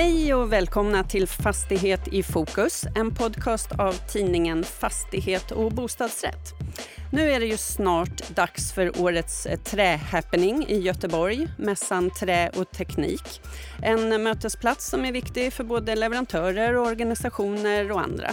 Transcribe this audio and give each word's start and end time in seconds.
Hej 0.00 0.34
och 0.34 0.52
välkomna 0.52 1.04
till 1.04 1.26
Fastighet 1.26 2.08
i 2.08 2.22
fokus, 2.22 2.84
en 2.96 3.14
podcast 3.14 3.72
av 3.78 3.92
tidningen 3.92 4.64
Fastighet 4.64 5.50
och 5.50 5.72
bostadsrätt. 5.72 6.54
Nu 7.12 7.30
är 7.30 7.40
det 7.40 7.46
ju 7.46 7.56
snart 7.56 8.28
dags 8.28 8.72
för 8.72 9.00
årets 9.00 9.46
trähappening 9.64 10.66
i 10.68 10.78
Göteborg, 10.78 11.48
mässan 11.58 12.10
Trä 12.10 12.50
och 12.56 12.70
teknik. 12.70 13.40
En 13.82 14.22
mötesplats 14.22 14.90
som 14.90 15.04
är 15.04 15.12
viktig 15.12 15.52
för 15.52 15.64
både 15.64 15.96
leverantörer, 15.96 16.76
organisationer 16.76 17.92
och 17.92 18.00
andra. 18.00 18.30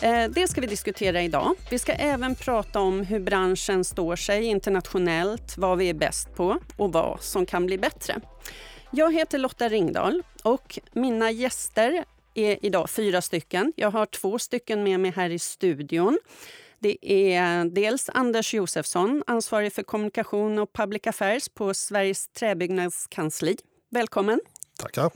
Eh, 0.00 0.30
det 0.30 0.48
ska 0.48 0.60
vi 0.60 0.66
diskutera 0.66 1.22
idag. 1.22 1.54
Vi 1.70 1.78
ska 1.78 1.92
även 1.92 2.34
prata 2.34 2.80
om 2.80 3.00
hur 3.00 3.20
branschen 3.20 3.84
står 3.84 4.16
sig 4.16 4.44
internationellt, 4.44 5.58
vad 5.58 5.78
vi 5.78 5.90
är 5.90 5.94
bäst 5.94 6.34
på 6.34 6.58
och 6.76 6.92
vad 6.92 7.22
som 7.22 7.46
kan 7.46 7.66
bli 7.66 7.78
bättre. 7.78 8.20
Jag 8.96 9.14
heter 9.14 9.38
Lotta 9.38 9.68
Ringdahl 9.68 10.22
och 10.42 10.78
mina 10.92 11.30
gäster 11.30 12.04
är 12.34 12.66
idag 12.66 12.90
fyra 12.90 13.22
stycken. 13.22 13.72
Jag 13.76 13.90
har 13.90 14.06
två 14.06 14.38
stycken 14.38 14.84
med 14.84 15.00
mig 15.00 15.10
här 15.10 15.30
i 15.30 15.38
studion. 15.38 16.18
Det 16.78 17.12
är 17.12 17.64
dels 17.64 18.08
Anders 18.08 18.54
Josefsson, 18.54 19.22
ansvarig 19.26 19.72
för 19.72 19.82
kommunikation 19.82 20.58
och 20.58 20.72
public 20.72 21.06
affairs 21.06 21.48
på 21.48 21.74
Sveriges 21.74 22.28
träbyggnadskansli. 22.28 23.56
Välkommen! 23.90 24.40
Tackar! 24.78 25.10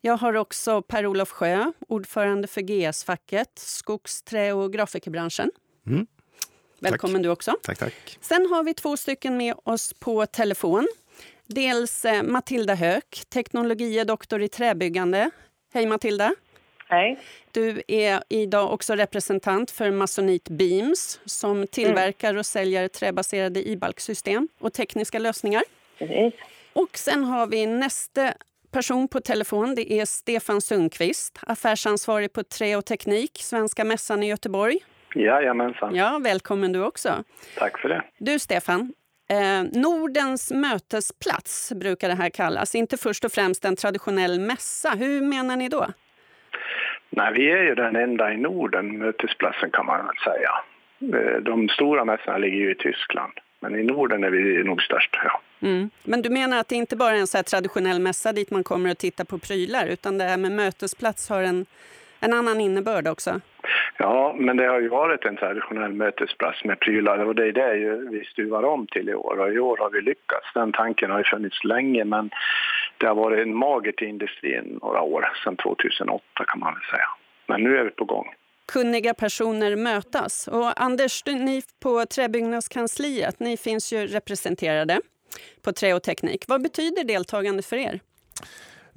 Jag 0.00 0.16
har 0.16 0.34
också 0.34 0.82
Per-Olof 0.82 1.30
Sjö, 1.30 1.72
ordförande 1.88 2.48
för 2.48 2.60
GS-facket, 2.60 3.58
skogs-, 3.58 4.22
trä 4.22 4.52
och 4.52 4.72
grafikerbranschen. 4.72 5.50
Mm. 5.86 6.06
Välkommen 6.80 7.16
tack. 7.16 7.22
du 7.22 7.28
också. 7.28 7.56
Tack, 7.62 7.78
tack. 7.78 8.18
Sen 8.20 8.46
har 8.50 8.64
vi 8.64 8.74
två 8.74 8.96
stycken 8.96 9.36
med 9.36 9.54
oss 9.64 9.92
på 9.98 10.26
telefon. 10.26 10.88
Dels 11.54 12.04
eh, 12.04 12.22
Matilda 12.22 12.74
Höök, 12.74 13.22
teknologiedoktor 13.32 14.42
i 14.42 14.48
träbyggande. 14.48 15.30
Hej 15.74 15.86
Matilda! 15.86 16.34
Hej. 16.88 17.18
Du 17.52 17.82
är 17.88 18.22
idag 18.28 18.72
också 18.72 18.94
representant 18.94 19.70
för 19.70 19.90
Masonit 19.90 20.48
Beams 20.48 21.20
som 21.24 21.66
tillverkar 21.66 22.36
och 22.36 22.46
säljer 22.46 22.88
träbaserade 22.88 23.68
i-balksystem 23.68 24.48
och 24.58 24.72
tekniska 24.72 25.18
lösningar. 25.18 25.62
Precis. 25.98 26.34
Och 26.72 26.98
sen 26.98 27.24
har 27.24 27.46
vi 27.46 27.66
nästa 27.66 28.32
person 28.70 29.08
på 29.08 29.20
telefon. 29.20 29.74
Det 29.74 29.92
är 29.92 30.04
Stefan 30.04 30.60
Sundqvist, 30.60 31.38
affärsansvarig 31.42 32.32
på 32.32 32.42
Trä 32.42 32.76
och 32.76 32.84
Teknik, 32.84 33.38
Svenska 33.42 33.84
mässan 33.84 34.22
i 34.22 34.28
Göteborg. 34.28 34.78
Jajamensan. 35.14 35.94
Ja, 35.94 36.20
välkommen 36.24 36.72
du 36.72 36.84
också. 36.84 37.24
Tack 37.58 37.78
för 37.78 37.88
det. 37.88 38.04
Du 38.18 38.38
Stefan, 38.38 38.92
Eh, 39.30 39.62
Nordens 39.72 40.50
mötesplats 40.50 41.72
brukar 41.76 42.08
det 42.08 42.14
här 42.14 42.30
kallas, 42.30 42.74
inte 42.74 42.96
först 42.96 43.24
och 43.24 43.32
främst 43.32 43.64
en 43.64 43.76
traditionell 43.76 44.40
mässa. 44.40 44.90
Hur 44.90 45.22
menar 45.22 45.56
ni 45.56 45.68
då? 45.68 45.86
Nej, 47.10 47.32
vi 47.32 47.50
är 47.50 47.62
ju 47.62 47.74
den 47.74 47.96
enda 47.96 48.32
i 48.32 48.36
Norden, 48.36 48.98
mötesplatsen 48.98 49.70
kan 49.70 49.86
man 49.86 50.10
säga. 50.24 50.50
Eh, 51.18 51.42
de 51.42 51.68
stora 51.68 52.04
mässorna 52.04 52.38
ligger 52.38 52.56
ju 52.56 52.70
i 52.70 52.74
Tyskland, 52.74 53.32
men 53.60 53.74
i 53.80 53.82
Norden 53.82 54.24
är 54.24 54.30
vi 54.30 54.64
nog 54.64 54.82
störst. 54.82 55.18
Ja. 55.24 55.40
Mm. 55.68 55.90
Men 56.04 56.22
du 56.22 56.30
menar 56.30 56.58
att 56.58 56.68
det 56.68 56.76
inte 56.76 56.96
bara 56.96 57.14
är 57.14 57.20
en 57.20 57.26
så 57.26 57.42
traditionell 57.42 58.00
mässa 58.00 58.32
dit 58.32 58.50
man 58.50 58.64
kommer 58.64 58.90
och 58.90 58.98
tittar 58.98 59.24
på 59.24 59.38
prylar, 59.38 59.86
utan 59.86 60.18
det 60.18 60.24
här 60.24 60.36
med 60.36 60.52
mötesplats 60.52 61.28
har 61.28 61.42
en, 61.42 61.66
en 62.20 62.32
annan 62.32 62.60
innebörd 62.60 63.06
också? 63.06 63.40
Ja, 63.96 64.34
men 64.38 64.56
det 64.56 64.66
har 64.66 64.80
ju 64.80 64.88
varit 64.88 65.24
en 65.24 65.36
traditionell 65.36 65.92
mötesplats 65.92 66.64
med 66.64 66.80
prylar 66.80 67.18
och 67.18 67.34
det 67.34 67.46
är 67.46 67.52
det 67.52 67.96
vi 68.10 68.24
stuvar 68.24 68.62
om 68.62 68.86
till 68.86 69.08
i 69.08 69.14
år 69.14 69.40
och 69.40 69.52
i 69.52 69.58
år 69.58 69.76
har 69.76 69.90
vi 69.90 70.00
lyckats. 70.00 70.46
Den 70.54 70.72
tanken 70.72 71.10
har 71.10 71.18
ju 71.18 71.24
funnits 71.24 71.64
länge 71.64 72.04
men 72.04 72.30
det 72.98 73.06
har 73.06 73.14
varit 73.14 73.46
en 73.46 73.54
mager 73.54 73.92
till 73.92 74.08
industrin 74.08 74.78
några 74.82 75.02
år, 75.02 75.32
sedan 75.44 75.56
2008 75.56 76.22
kan 76.48 76.60
man 76.60 76.74
väl 76.74 76.82
säga. 76.90 77.08
Men 77.46 77.62
nu 77.62 77.78
är 77.78 77.84
vi 77.84 77.90
på 77.90 78.04
gång. 78.04 78.34
Kunniga 78.72 79.14
personer 79.14 79.76
mötas. 79.76 80.48
Och 80.48 80.82
Anders, 80.82 81.22
ni 81.26 81.62
på 81.82 82.04
Träbyggnadskansliet, 82.06 83.40
ni 83.40 83.56
finns 83.56 83.92
ju 83.92 84.06
representerade 84.06 85.00
på 85.64 85.72
Trä 85.72 85.94
och 85.94 86.02
teknik. 86.02 86.44
Vad 86.48 86.62
betyder 86.62 87.04
deltagande 87.04 87.62
för 87.62 87.76
er? 87.76 88.00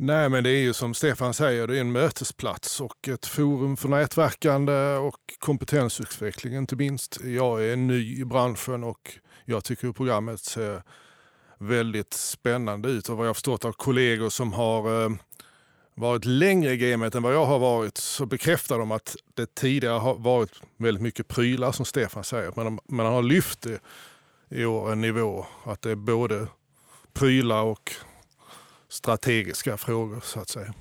Nej, 0.04 0.30
men 0.30 0.44
det 0.44 0.50
är 0.50 0.62
ju 0.62 0.74
som 0.74 0.94
Stefan 0.94 1.34
säger, 1.34 1.68
det 1.68 1.78
är 1.78 1.82
en 1.82 1.92
mötesplats 1.92 2.82
och 2.82 3.08
ett 3.08 3.26
forum 3.26 3.78
för 3.78 3.90
nätverkande 3.90 4.96
och 4.96 5.20
kompetensutveckling 5.40 6.56
inte 6.56 6.76
minst. 6.76 7.20
Jag 7.24 7.66
är 7.66 7.76
ny 7.76 8.22
i 8.22 8.26
branschen 8.26 8.84
och 8.84 9.18
jag 9.46 9.64
tycker 9.64 9.92
programmet 9.92 10.40
ser 10.40 10.84
väldigt 11.58 12.14
spännande 12.14 12.90
ut 12.90 13.10
och 13.10 13.18
vad 13.18 13.28
jag 13.28 13.36
förstått 13.36 13.66
av 13.66 13.72
kollegor 13.72 14.30
som 14.30 14.54
har 14.54 15.04
eh, 15.04 15.10
varit 15.96 16.26
längre 16.26 16.72
i 16.72 16.78
gamet 16.78 17.16
än 17.16 17.24
vad 17.24 17.34
jag 17.34 17.46
har 17.46 17.60
varit 17.60 17.98
så 17.98 18.26
bekräftar 18.26 18.80
de 18.80 18.92
att 18.92 19.16
det 19.34 19.56
tidigare 19.56 20.00
har 20.00 20.16
varit 20.16 20.62
väldigt 20.78 21.04
mycket 21.04 21.28
prylar 21.28 21.72
som 21.72 21.86
Stefan 21.86 22.24
säger. 22.24 22.54
Men 22.56 22.80
man 22.90 23.06
har 23.06 23.22
lyft 23.22 23.62
det 23.62 23.80
i 24.50 24.66
år 24.66 24.92
en 24.92 25.02
nivå 25.02 25.46
att 25.64 25.82
det 25.82 25.92
är 25.92 25.96
både 25.96 26.48
prylar 27.14 27.62
och 27.62 27.92
strategiska 28.92 29.78
frågor 29.78 30.22
så 30.24 30.40
att 30.40 30.50
säga. 30.50 30.74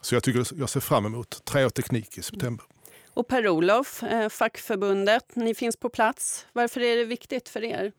Så 0.00 0.14
jag, 0.14 0.22
tycker, 0.22 0.46
jag 0.58 0.68
ser 0.68 0.80
fram 0.80 1.06
emot 1.06 1.44
Trä 1.44 1.64
och 1.64 1.74
teknik 1.74 2.18
i 2.18 2.22
september. 2.22 2.66
Och 3.14 3.28
Per-Olof, 3.28 4.02
eh, 4.02 4.28
fackförbundet, 4.28 5.36
ni 5.36 5.54
finns 5.54 5.76
på 5.76 5.88
plats. 5.88 6.46
Varför 6.52 6.80
är 6.80 6.96
det 6.96 7.04
viktigt 7.04 7.48
för 7.48 7.64
er? 7.64 7.92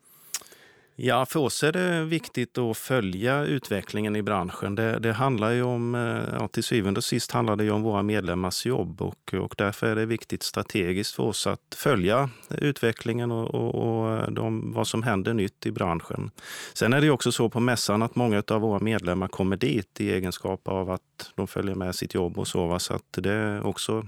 Ja, 0.98 1.26
för 1.26 1.40
oss 1.40 1.62
är 1.62 1.72
det 1.72 2.04
viktigt 2.04 2.58
att 2.58 2.76
följa 2.76 3.44
utvecklingen 3.44 4.16
i 4.16 4.22
branschen. 4.22 4.74
Det, 4.74 4.98
det 4.98 5.12
handlar 5.12 5.50
ju 5.50 5.62
om, 5.62 5.94
eh, 5.94 6.38
ja, 6.40 6.48
till 6.48 6.64
syvende 6.64 6.98
och 6.98 7.04
sist 7.04 7.32
handlar 7.32 7.56
det 7.56 7.64
ju 7.64 7.70
om 7.70 7.82
våra 7.82 8.02
medlemmars 8.02 8.66
jobb 8.66 9.02
och, 9.02 9.34
och 9.34 9.54
därför 9.58 9.86
är 9.86 9.96
det 9.96 10.06
viktigt 10.06 10.42
strategiskt 10.42 11.14
för 11.14 11.22
oss 11.22 11.46
att 11.46 11.74
följa 11.76 12.30
utvecklingen 12.50 13.30
och, 13.30 13.54
och, 13.54 13.74
och 13.74 14.12
eh, 14.12 14.30
de, 14.30 14.72
vad 14.72 14.86
som 14.86 15.02
händer 15.02 15.34
nytt 15.34 15.66
i 15.66 15.72
branschen. 15.72 16.30
Sen 16.74 16.92
är 16.92 17.00
det 17.00 17.10
också 17.10 17.32
så 17.32 17.48
på 17.48 17.60
mässan 17.60 18.02
att 18.02 18.16
många 18.16 18.42
av 18.50 18.60
våra 18.60 18.78
medlemmar 18.78 19.28
kommer 19.28 19.56
dit 19.56 20.00
i 20.00 20.12
egenskap 20.12 20.68
av 20.68 20.90
att 20.90 21.32
de 21.34 21.46
följer 21.46 21.74
med 21.74 21.94
sitt 21.94 22.14
jobb 22.14 22.38
och 22.38 22.48
så. 22.48 22.78
Så 22.78 22.94
att 22.94 23.12
det 23.12 23.32
är 23.32 23.66
också 23.66 24.06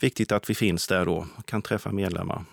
viktigt 0.00 0.32
att 0.32 0.50
vi 0.50 0.54
finns 0.54 0.86
där 0.86 1.06
då 1.06 1.26
och 1.36 1.46
kan 1.46 1.62
träffa 1.62 1.92
medlemmar. 1.92 2.44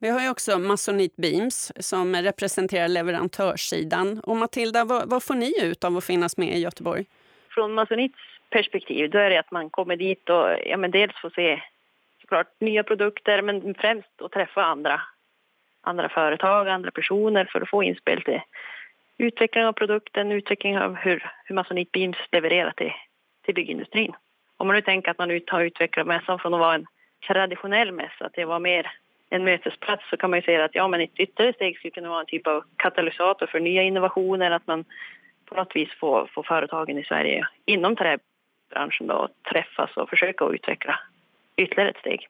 Vi 0.00 0.08
har 0.08 0.20
ju 0.20 0.30
också 0.30 0.58
Masonit 0.58 1.16
Beams 1.16 1.72
som 1.76 2.16
representerar 2.16 2.88
leverantörssidan. 2.88 4.20
Och 4.20 4.36
Matilda, 4.36 4.84
vad, 4.84 5.10
vad, 5.10 5.22
får 5.22 5.34
ni 5.34 5.52
ut 5.62 5.84
av 5.84 5.96
att 5.96 6.04
finnas 6.04 6.36
med 6.36 6.56
i 6.56 6.58
Göteborg? 6.58 7.04
Från 7.50 7.74
Masonits 7.74 8.18
perspektiv 8.50 9.10
då 9.10 9.18
är 9.18 9.30
det 9.30 9.40
att 9.40 9.50
man 9.50 9.70
kommer 9.70 9.96
dit 9.96 10.30
och 10.30 10.46
ja, 10.66 10.76
men 10.76 10.90
dels 10.90 11.14
får 11.20 11.30
se 11.30 11.62
såklart 12.20 12.60
nya 12.60 12.84
produkter 12.84 13.42
men 13.42 13.74
främst 13.74 14.22
att 14.22 14.32
träffa 14.32 14.64
andra, 14.64 15.00
andra 15.80 16.08
företag, 16.08 16.68
andra 16.68 16.90
personer 16.90 17.44
för 17.52 17.60
att 17.60 17.70
få 17.70 17.82
inspel 17.82 18.22
till 18.22 18.40
utveckling 19.18 19.64
av 19.64 19.72
produkten, 19.72 20.32
utveckling 20.32 20.78
av 20.78 20.94
hur, 20.94 21.30
hur 21.44 21.54
Masonit 21.54 21.92
Beams 21.92 22.16
levererar 22.32 22.72
till, 22.76 22.92
till 23.44 23.54
byggindustrin. 23.54 24.12
Om 24.56 24.66
man 24.66 24.76
nu 24.76 24.82
tänker 24.82 25.10
att 25.10 25.18
man 25.18 25.40
har 25.46 25.60
utvecklat 25.60 26.06
mässan 26.06 26.38
från 26.38 26.54
att 26.54 26.60
vara 26.60 26.74
en 26.74 26.86
traditionell 27.26 27.92
mässa 27.92 28.28
till 28.28 28.42
att 28.42 28.48
vara 28.48 28.58
mer 28.58 28.92
en 29.30 29.44
mötesplats 29.44 30.02
så 30.10 30.16
kan 30.16 30.30
man 30.30 30.38
ju 30.38 30.42
säga 30.42 30.64
att 30.64 30.74
ja, 30.74 30.88
men 30.88 31.00
ett 31.00 31.10
ytterligare 31.16 31.54
steg 31.54 31.78
skulle 31.78 31.90
kunna 31.90 32.08
vara 32.08 32.20
en 32.20 32.26
typ 32.26 32.46
av 32.46 32.64
katalysator 32.76 33.46
för 33.46 33.60
nya 33.60 33.82
innovationer, 33.82 34.50
att 34.50 34.66
man 34.66 34.84
på 35.44 35.54
något 35.54 35.76
vis 35.76 35.88
får, 36.00 36.30
får 36.34 36.42
företagen 36.42 36.98
i 36.98 37.04
Sverige 37.04 37.48
inom 37.64 37.96
träbranschen 37.96 39.06
då, 39.06 39.28
träffas 39.52 39.96
och 39.96 40.10
försöka 40.10 40.44
utveckla 40.44 41.00
ytterligare 41.56 41.90
ett 41.90 41.98
steg. 41.98 42.28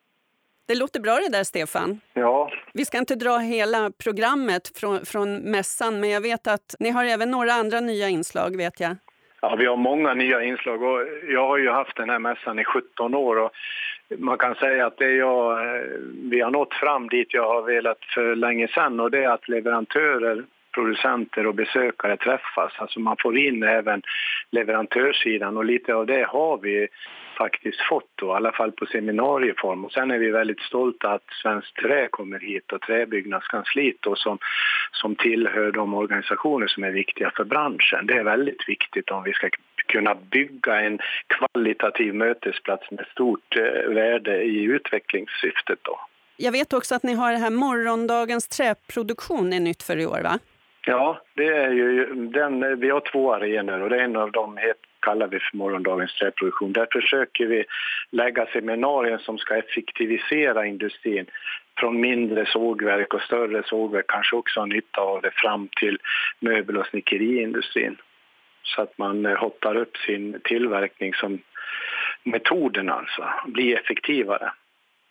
Det 0.68 0.74
låter 0.74 1.00
bra 1.00 1.14
det 1.14 1.28
där, 1.28 1.44
Stefan. 1.44 2.00
Ja. 2.14 2.52
Vi 2.72 2.84
ska 2.84 2.98
inte 2.98 3.14
dra 3.14 3.38
hela 3.38 3.90
programmet 4.04 4.78
från, 4.78 5.06
från 5.06 5.36
mässan, 5.36 6.00
men 6.00 6.10
jag 6.10 6.20
vet 6.20 6.46
att 6.46 6.74
ni 6.78 6.90
har 6.90 7.04
även 7.04 7.30
några 7.30 7.52
andra 7.52 7.80
nya 7.80 8.08
inslag, 8.08 8.56
vet 8.56 8.80
jag. 8.80 8.96
Ja, 9.40 9.56
vi 9.56 9.67
har 9.67 9.76
många 9.76 10.14
nya 10.14 10.43
inslag 10.43 10.82
och 10.82 11.00
jag 11.29 11.46
har 11.46 11.58
ju 11.58 11.70
haft 11.70 11.96
den 11.96 12.11
här 12.11 12.19
mässan 12.19 12.58
i 12.58 12.64
17 12.64 13.14
år 13.14 13.37
och 13.37 13.52
man 14.19 14.38
kan 14.38 14.55
säga 14.55 14.87
att 14.87 14.96
det 14.96 15.11
jag, 15.11 15.52
eh, 15.52 15.82
vi 16.31 16.40
har 16.40 16.50
nått 16.50 16.75
fram 16.75 17.08
dit 17.08 17.35
jag 17.35 17.49
har 17.49 17.62
velat 17.62 18.05
för 18.14 18.37
länge 18.37 18.69
sedan 18.69 19.00
och 19.00 19.11
det 19.11 19.25
är 19.25 19.29
att 19.29 19.49
leverantörer 19.49 20.44
producenter 20.75 21.46
och 21.46 21.55
besökare 21.55 22.17
träffas. 22.17 22.73
Alltså 22.79 23.00
man 23.00 23.17
får 23.23 23.38
in 23.38 23.62
även 23.62 24.02
leverantörssidan 24.50 25.56
och 25.56 25.64
lite 25.64 25.94
av 25.94 26.06
det 26.06 26.26
har 26.29 26.58
vi 26.58 26.88
faktiskt 27.38 27.81
fått 27.88 28.11
då, 28.14 28.26
i 28.26 28.31
alla 28.31 28.52
fall 28.52 28.73
på 28.73 28.87
seminarieform. 28.87 29.85
Och 29.85 29.93
sen 29.93 30.11
är 30.11 30.19
vi 30.19 30.31
väldigt 30.31 30.61
stolta 30.61 31.08
att 31.12 31.26
Svenskt 31.43 31.76
Trä 31.76 32.08
kommer 32.11 32.40
hit 32.40 32.73
och 32.73 32.81
Träbyggnadskansliet 32.81 33.96
då, 34.00 34.17
som, 34.17 34.38
som 34.93 35.17
tillhör 35.17 35.73
de 35.73 35.94
organisationer 35.94 36.67
som 36.67 36.85
är 36.85 36.90
viktiga 36.90 37.31
för 37.37 37.44
branschen. 37.44 38.06
Det 38.06 38.14
är 38.14 38.25
väldigt 38.25 38.69
viktigt 38.69 39.11
om 39.11 39.23
vi 39.23 39.32
ska 39.32 39.49
kunna 39.87 40.14
bygga 40.14 40.81
en 40.81 40.99
kvalitativ 41.26 42.14
mötesplats 42.14 42.90
med 42.90 43.06
stort 43.12 43.56
eh, 43.56 43.94
värde 43.94 44.43
i 44.43 44.62
utvecklingssyftet. 44.62 45.79
Då. 45.82 46.00
Jag 46.37 46.52
vet 46.52 46.73
också 46.73 46.94
att 46.94 47.02
ni 47.02 47.14
har 47.14 47.32
det 47.32 47.38
här 47.38 47.50
morgondagens 47.50 48.49
träproduktion 48.49 49.52
är 49.52 49.61
nytt 49.61 49.82
för 49.82 49.99
i 49.99 50.06
år 50.06 50.20
va? 50.23 50.38
Ja, 50.87 51.20
det 51.35 51.46
är 51.46 51.70
ju 51.70 52.14
den, 52.14 52.81
vi 52.81 52.90
har 52.90 53.00
två 53.00 53.35
arenor 53.35 53.81
och 53.81 53.90
det 53.90 53.96
är 53.96 54.05
en 54.05 54.17
av 54.17 54.32
dem 54.32 54.58
kallar 55.00 55.26
vi 55.26 55.38
för 55.38 55.56
morgondagens 55.56 56.14
träproduktion. 56.14 56.72
Där 56.72 56.88
försöker 56.92 57.46
vi 57.46 57.64
lägga 58.10 58.46
seminarier 58.46 59.18
som 59.18 59.38
ska 59.38 59.56
effektivisera 59.56 60.66
industrin 60.66 61.26
från 61.80 62.00
mindre 62.00 62.46
sågverk 62.46 63.14
och 63.14 63.22
större 63.22 63.62
sågverk 63.66 64.06
kanske 64.08 64.36
också 64.36 64.60
har 64.60 64.66
nytta 64.66 65.00
av 65.00 65.22
det 65.22 65.30
fram 65.30 65.68
till 65.80 65.98
möbel 66.40 66.76
och 66.76 66.86
snickeriindustrin. 66.86 67.96
Så 68.62 68.82
att 68.82 68.98
man 68.98 69.26
eh, 69.26 69.36
hoppar 69.36 69.76
upp 69.76 69.96
sin 69.96 70.40
tillverkning 70.44 71.14
som 71.14 71.38
metoden 72.22 72.88
alltså 72.90 73.24
blir 73.46 73.78
effektivare. 73.78 74.52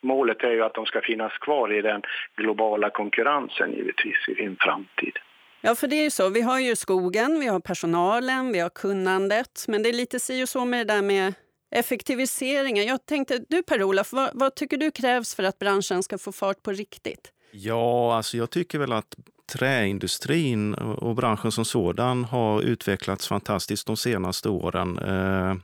Målet 0.01 0.43
är 0.43 0.51
ju 0.51 0.63
att 0.63 0.73
de 0.73 0.85
ska 0.85 1.01
finnas 1.01 1.37
kvar 1.37 1.73
i 1.73 1.81
den 1.81 2.01
globala 2.35 2.89
konkurrensen 2.89 3.73
givetvis 3.73 4.29
i 4.29 4.43
en 4.43 4.57
framtid. 4.59 5.19
Ja, 5.61 5.75
för 5.75 5.87
det 5.87 5.95
är 5.95 6.03
ju 6.03 6.11
så. 6.11 6.29
Vi 6.29 6.41
har 6.41 6.59
ju 6.59 6.75
skogen, 6.75 7.39
vi 7.39 7.47
har 7.47 7.59
personalen, 7.59 8.51
vi 8.51 8.59
har 8.59 8.69
kunnandet. 8.69 9.65
Men 9.67 9.83
det 9.83 9.89
är 9.89 9.93
lite 9.93 10.19
si 10.19 10.43
och 10.43 10.49
så 10.49 10.65
med 10.65 10.87
det 10.87 10.93
där 10.93 11.01
med 11.01 11.33
effektiviseringen. 11.71 12.85
Jag 12.85 13.05
tänkte, 13.05 13.45
du 13.49 13.63
Per-Olof, 13.63 14.13
vad, 14.13 14.29
vad, 14.33 14.55
tycker 14.55 14.77
du 14.77 14.91
krävs 14.91 15.35
för 15.35 15.43
att 15.43 15.59
branschen 15.59 16.03
ska 16.03 16.17
få 16.17 16.31
fart 16.31 16.63
på 16.63 16.71
riktigt? 16.71 17.31
Ja, 17.51 18.15
alltså 18.15 18.37
jag 18.37 18.49
tycker 18.49 18.79
väl 18.79 18.91
att 18.91 19.15
träindustrin 19.51 20.73
och 20.73 21.15
branschen 21.15 21.51
som 21.51 21.65
sådan 21.65 22.23
har 22.23 22.61
utvecklats 22.61 23.27
fantastiskt 23.27 23.87
de 23.87 23.97
senaste 23.97 24.49
åren. 24.49 24.97
Eh, 24.97 25.55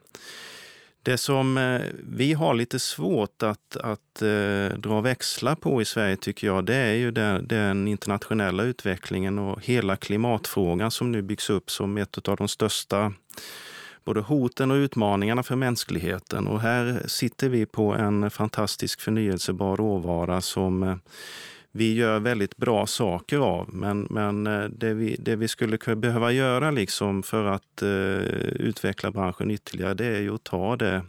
det 1.04 1.18
som 1.18 1.58
eh, 1.58 1.82
vi 2.04 2.34
har 2.34 2.54
lite 2.54 2.80
svårt 2.80 3.44
att, 3.44 3.78
att 3.78 4.22
eh, 4.22 4.78
dra 4.78 5.02
växlar 5.02 5.56
på 5.56 5.82
i 5.82 5.86
Sverige 5.86 6.16
tycker 6.16 6.48
jag, 6.48 6.66
det 6.66 6.76
är 6.76 6.94
ju 6.94 7.12
den, 7.12 7.48
den, 7.48 7.88
internationella 7.88 8.64
utvecklingen 8.64 9.40
och 9.40 9.66
hela 9.66 9.96
klimatfrågan 9.96 10.92
som 10.92 11.12
nu 11.12 11.22
byggs 11.22 11.50
upp 11.50 11.72
som 11.72 11.98
ett 11.98 12.28
av 12.28 12.38
de 12.38 12.48
största 12.48 13.14
både 14.06 14.22
hoten 14.22 14.72
och 14.72 14.76
utmaningarna 14.76 15.44
för 15.44 15.56
mänskligheten. 15.56 16.48
Och 16.48 16.62
här 16.62 17.04
sitter 17.08 17.50
vi 17.50 17.66
på 17.66 17.94
en 17.94 18.32
fantastisk 18.32 19.02
förnyelsebar 19.02 19.78
råvara 19.78 20.42
som 20.42 20.84
eh, 20.84 20.96
vi 21.76 21.94
gör 21.94 22.20
väldigt 22.20 22.58
bra 22.58 22.88
saker 22.88 23.38
av. 23.38 23.70
Men, 23.74 24.08
men 24.10 24.48
eh, 24.48 24.64
det, 24.64 24.94
vi, 24.94 25.16
det 25.20 25.36
vi 25.36 25.48
skulle 25.48 25.96
behöva 25.96 26.32
göra 26.32 26.72
liksom 26.72 27.24
för 27.24 27.46
att 27.46 27.84
uh, 27.84 27.90
utveckla 28.60 29.12
branschen 29.12 29.52
ytterligare, 29.52 29.94
det 29.94 30.06
är 30.06 30.22
ju 30.22 30.36
att 30.36 30.44
ta 30.44 30.76
det 30.76 31.02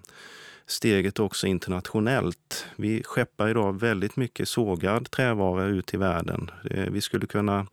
steget 0.67 1.19
också 1.19 1.47
internationellt. 1.47 2.67
Vi 2.77 3.03
skeppar 3.05 3.49
idag 3.49 3.81
väldigt 3.81 4.17
mycket 4.17 4.49
sågad 4.49 5.11
trävara 5.11 5.65
ut 5.65 5.95
i 5.95 5.97
världen. 5.97 6.51
Eh, 6.71 6.91
vi 6.91 7.01
skulle 7.01 7.27
kunna 7.27 7.67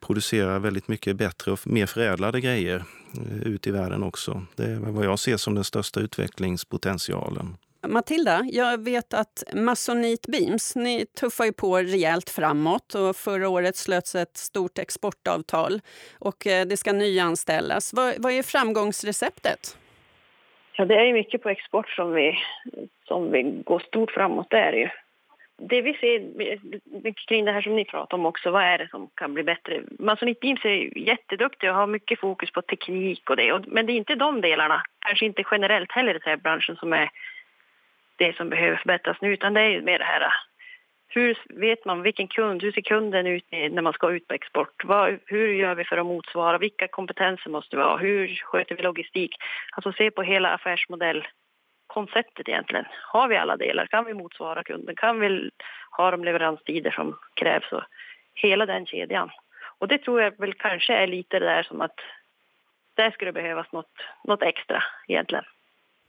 producera 0.00 0.58
väldigt 0.58 0.88
mycket 0.88 1.16
bättre 1.16 1.52
och 1.52 1.66
mer 1.66 1.86
förädlade 1.86 2.40
grejer 2.40 2.84
ut 3.42 3.66
i 3.66 3.70
världen 3.70 4.02
också. 4.02 4.42
Det 4.56 4.64
är 4.64 4.76
vad 4.76 5.04
jag 5.04 5.18
ser 5.18 5.36
som 5.36 5.54
den 5.54 5.64
största 5.64 6.00
utvecklingspotentialen. 6.00 7.56
Matilda, 7.88 8.40
jag 8.52 8.84
vet 8.84 9.14
att 9.14 9.42
Masonite 9.54 10.30
Beams 10.30 10.76
ni 10.76 11.06
tuffar 11.20 11.44
ju 11.44 11.52
på 11.52 11.76
rejält 11.76 12.30
framåt. 12.30 12.94
och 12.94 13.16
Förra 13.16 13.48
året 13.48 13.76
slöts 13.76 14.14
ett 14.14 14.36
stort 14.36 14.78
exportavtal 14.78 15.80
och 16.18 16.46
eh, 16.46 16.66
det 16.66 16.76
ska 16.76 16.92
nyanställas. 16.92 17.94
Vad, 17.94 18.14
vad 18.18 18.32
är 18.32 18.42
framgångsreceptet? 18.42 19.78
Ja, 20.72 20.84
det 20.84 20.94
är 20.94 21.12
mycket 21.12 21.42
på 21.42 21.48
export 21.48 21.90
som 21.90 22.12
vi, 22.12 22.38
som 23.08 23.30
vi 23.32 23.42
går 23.42 23.78
stort 23.78 24.10
framåt. 24.10 24.46
Det 24.50 24.58
är 24.58 24.72
det 24.72 24.78
ju. 24.78 24.88
Det 25.68 25.82
vi 25.82 25.94
ser 25.94 26.20
mycket 27.02 27.28
kring 27.28 27.44
det 27.44 27.52
här 27.52 27.62
som 27.62 27.76
ni 27.76 27.84
pratar 27.84 28.16
om 28.16 28.26
också, 28.26 28.50
vad 28.50 28.62
är 28.62 28.78
det 28.78 28.88
som 28.88 29.10
kan 29.14 29.34
bli 29.34 29.42
bättre? 29.42 29.82
Masonite 29.98 30.40
Beams 30.40 30.64
är 30.64 30.98
jätteduktiga 30.98 31.70
och 31.70 31.76
har 31.76 31.86
mycket 31.86 32.20
fokus 32.20 32.52
på 32.52 32.62
teknik 32.62 33.30
och 33.30 33.36
det. 33.36 33.62
Men 33.66 33.86
det 33.86 33.92
är 33.92 33.94
inte 33.94 34.14
de 34.14 34.40
delarna, 34.40 34.82
kanske 34.98 35.26
inte 35.26 35.44
generellt 35.50 35.92
heller 35.92 36.10
i 36.10 36.18
den 36.18 36.30
här 36.30 36.36
branschen 36.36 36.76
som 36.76 36.92
är 36.92 37.10
det 38.16 38.36
som 38.36 38.50
behöver 38.50 38.76
förbättras 38.76 39.16
nu, 39.20 39.32
utan 39.32 39.54
det 39.54 39.60
är 39.60 39.80
mer 39.80 39.98
det 39.98 40.04
här 40.04 40.32
hur 41.14 41.38
vet 41.48 41.84
man 41.84 42.02
vilken 42.02 42.28
kund, 42.28 42.62
hur 42.62 42.72
ser 42.72 42.80
kunden 42.80 43.26
ut 43.26 43.44
när 43.50 43.82
man 43.82 43.92
ska 43.92 44.10
ut 44.10 44.28
på 44.28 44.34
export? 44.34 44.84
Vad, 44.84 45.18
hur 45.26 45.54
gör 45.54 45.74
vi 45.74 45.84
för 45.84 45.96
att 45.96 46.06
motsvara? 46.06 46.58
Vilka 46.58 46.88
kompetenser 46.88 47.50
måste 47.50 47.76
vi 47.76 47.82
ha? 47.82 47.96
Hur 47.96 48.40
sköter 48.44 48.76
vi 48.76 48.82
logistik? 48.82 49.36
Alltså 49.72 49.92
se 49.92 50.10
på 50.10 50.22
hela 50.22 50.50
affärsmodellkonceptet 50.54 52.48
egentligen. 52.48 52.84
Har 53.12 53.28
vi 53.28 53.36
alla 53.36 53.56
delar? 53.56 53.86
Kan 53.86 54.04
vi 54.04 54.14
motsvara 54.14 54.64
kunden? 54.64 54.96
Kan 54.96 55.20
vi 55.20 55.50
ha 55.90 56.10
de 56.10 56.24
leveranstider 56.24 56.90
som 56.90 57.18
krävs? 57.34 57.72
Och 57.72 57.82
hela 58.34 58.66
den 58.66 58.86
kedjan. 58.86 59.30
Och 59.78 59.88
det 59.88 59.98
tror 59.98 60.22
jag 60.22 60.38
väl 60.38 60.54
kanske 60.54 60.94
är 60.94 61.06
lite 61.06 61.38
det 61.38 61.46
där 61.46 61.62
som 61.62 61.80
att 61.80 62.00
där 62.94 63.10
skulle 63.10 63.32
behövas 63.32 63.72
något, 63.72 63.92
något 64.24 64.42
extra 64.42 64.82
egentligen. 65.08 65.44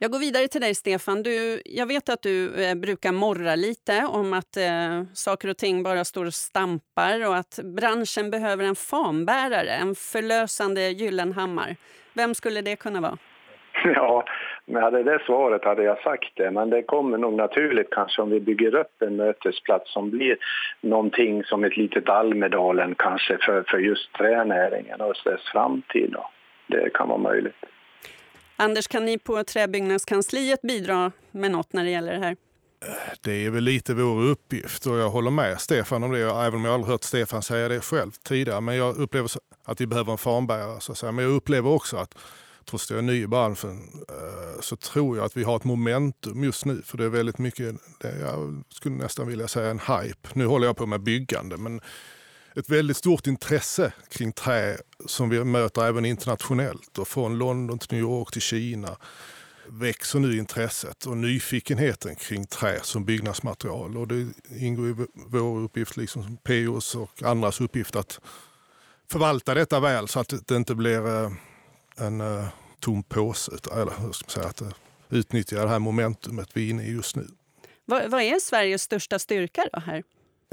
Jag 0.03 0.11
går 0.11 0.19
vidare 0.19 0.47
till 0.47 0.61
dig, 0.61 0.75
Stefan. 0.75 1.23
Du, 1.23 1.61
jag 1.65 1.85
vet 1.85 2.09
att 2.09 2.21
du 2.21 2.63
eh, 2.63 2.75
brukar 2.75 3.11
morra 3.11 3.55
lite 3.55 4.07
om 4.09 4.33
att 4.33 4.57
eh, 4.57 5.03
saker 5.13 5.49
och 5.49 5.57
ting 5.57 5.83
bara 5.83 6.03
står 6.03 6.25
och 6.25 6.33
stampar 6.33 7.27
och 7.27 7.35
att 7.35 7.59
branschen 7.63 8.31
behöver 8.31 8.63
en 8.63 8.75
fanbärare, 8.75 9.69
en 9.69 9.95
förlösande 9.95 10.81
Gyllenhammar. 10.89 11.75
Vem 12.13 12.33
skulle 12.33 12.61
det 12.61 12.75
kunna 12.75 13.01
vara? 13.01 13.17
Ja, 13.95 14.25
med 14.65 14.93
det 14.93 15.19
svaret 15.25 15.65
hade 15.65 15.83
jag 15.83 16.01
sagt 16.01 16.31
det, 16.35 16.51
men 16.51 16.69
det 16.69 16.83
kommer 16.83 17.17
nog 17.17 17.33
naturligt 17.33 17.89
kanske 17.89 18.21
om 18.21 18.29
vi 18.29 18.39
bygger 18.39 18.75
upp 18.75 19.01
en 19.01 19.15
mötesplats 19.15 19.93
som 19.93 20.09
blir 20.09 20.37
någonting 20.81 21.43
som 21.43 21.63
ett 21.63 21.77
litet 21.77 22.09
Almedalen 22.09 22.95
kanske 22.97 23.37
för, 23.37 23.63
för 23.67 23.77
just 23.77 24.13
tränäringen 24.13 25.01
och 25.01 25.13
dess 25.25 25.41
framtid. 25.51 26.09
Då. 26.11 26.29
Det 26.67 26.93
kan 26.93 27.07
vara 27.07 27.17
möjligt. 27.17 27.65
Anders, 28.63 28.87
kan 28.87 29.05
ni 29.05 29.17
på 29.17 29.43
Träbyggnadskansliet 29.43 30.61
bidra 30.61 31.11
med 31.31 31.51
något 31.51 31.73
när 31.73 31.83
det 31.83 31.89
gäller 31.89 32.13
det 32.13 32.19
här? 32.19 32.37
Det 33.21 33.45
är 33.45 33.49
väl 33.49 33.63
lite 33.63 33.93
vår 33.93 34.21
uppgift 34.23 34.85
och 34.85 34.97
jag 34.97 35.09
håller 35.09 35.31
med 35.31 35.61
Stefan 35.61 36.03
om 36.03 36.11
det, 36.11 36.19
även 36.19 36.53
om 36.53 36.65
jag 36.65 36.73
aldrig 36.73 36.91
hört 36.91 37.03
Stefan 37.03 37.41
säga 37.41 37.67
det 37.67 37.81
själv 37.81 38.11
tidigare. 38.11 38.61
Men 38.61 38.75
jag 38.75 38.95
upplever 38.97 39.31
att 39.63 39.81
vi 39.81 39.87
behöver 39.87 40.11
en 40.11 40.17
fanbärare. 40.17 40.81
Så 40.81 40.91
att 40.91 40.97
säga. 40.97 41.11
Men 41.11 41.25
jag 41.25 41.33
upplever 41.33 41.69
också 41.69 41.97
att, 41.97 42.17
trots 42.65 42.85
att 42.85 42.89
jag 42.89 42.97
är 42.97 43.01
ny 43.01 43.23
i 43.23 43.27
branschen, 43.27 43.81
eh, 44.09 44.61
så 44.61 44.75
tror 44.75 45.17
jag 45.17 45.25
att 45.25 45.37
vi 45.37 45.43
har 45.43 45.55
ett 45.55 45.63
momentum 45.63 46.43
just 46.43 46.65
nu. 46.65 46.81
För 46.85 46.97
det 46.97 47.05
är 47.05 47.09
väldigt 47.09 47.37
mycket, 47.37 47.75
jag 47.99 48.63
skulle 48.69 48.95
nästan 48.95 49.27
vilja 49.27 49.47
säga 49.47 49.69
en 49.69 49.79
hype. 49.79 50.29
Nu 50.33 50.45
håller 50.45 50.67
jag 50.67 50.77
på 50.77 50.85
med 50.85 51.03
byggande, 51.03 51.57
men 51.57 51.81
ett 52.55 52.69
väldigt 52.69 52.97
stort 52.97 53.27
intresse 53.27 53.93
kring 54.09 54.31
trä 54.31 54.77
som 55.05 55.29
vi 55.29 55.43
möter 55.43 55.85
även 55.85 56.05
internationellt. 56.05 56.97
Och 56.97 57.07
från 57.07 57.37
London 57.37 57.79
till 57.79 57.91
New 57.91 58.01
York 58.01 58.31
till 58.31 58.41
Kina 58.41 58.97
växer 59.67 60.19
nu 60.19 60.37
intresset 60.37 61.05
och 61.05 61.17
nyfikenheten 61.17 62.15
kring 62.15 62.45
trä 62.47 62.79
som 62.83 63.05
byggnadsmaterial. 63.05 63.97
Och 63.97 64.07
det 64.07 64.27
ingår 64.57 64.89
i 64.89 65.05
vår 65.13 65.59
uppgift, 65.59 65.97
liksom 65.97 66.37
POs 66.43 66.95
och 66.95 67.23
andras 67.23 67.61
uppgift, 67.61 67.95
att 67.95 68.19
förvalta 69.11 69.53
detta 69.53 69.79
väl 69.79 70.07
så 70.07 70.19
att 70.19 70.47
det 70.47 70.55
inte 70.55 70.75
blir 70.75 71.23
eh, 71.23 71.31
en 71.97 72.21
eh, 72.21 72.47
tom 72.79 73.03
påse. 73.03 73.51
Eller 73.71 73.93
hur 74.01 74.11
ska 74.11 74.25
man 74.25 74.29
säga, 74.29 74.47
att 74.47 74.61
eh, 74.61 74.67
utnyttja 75.09 75.61
det 75.61 75.69
här 75.69 75.79
momentumet 75.79 76.49
vi 76.53 76.65
är 76.65 76.69
inne 76.69 76.83
i 76.83 76.91
just 76.91 77.15
nu. 77.15 77.27
Vad, 77.85 78.11
vad 78.11 78.21
är 78.21 78.39
Sveriges 78.39 78.81
största 78.81 79.19
styrka 79.19 79.65
då 79.73 79.79
här? 79.79 80.03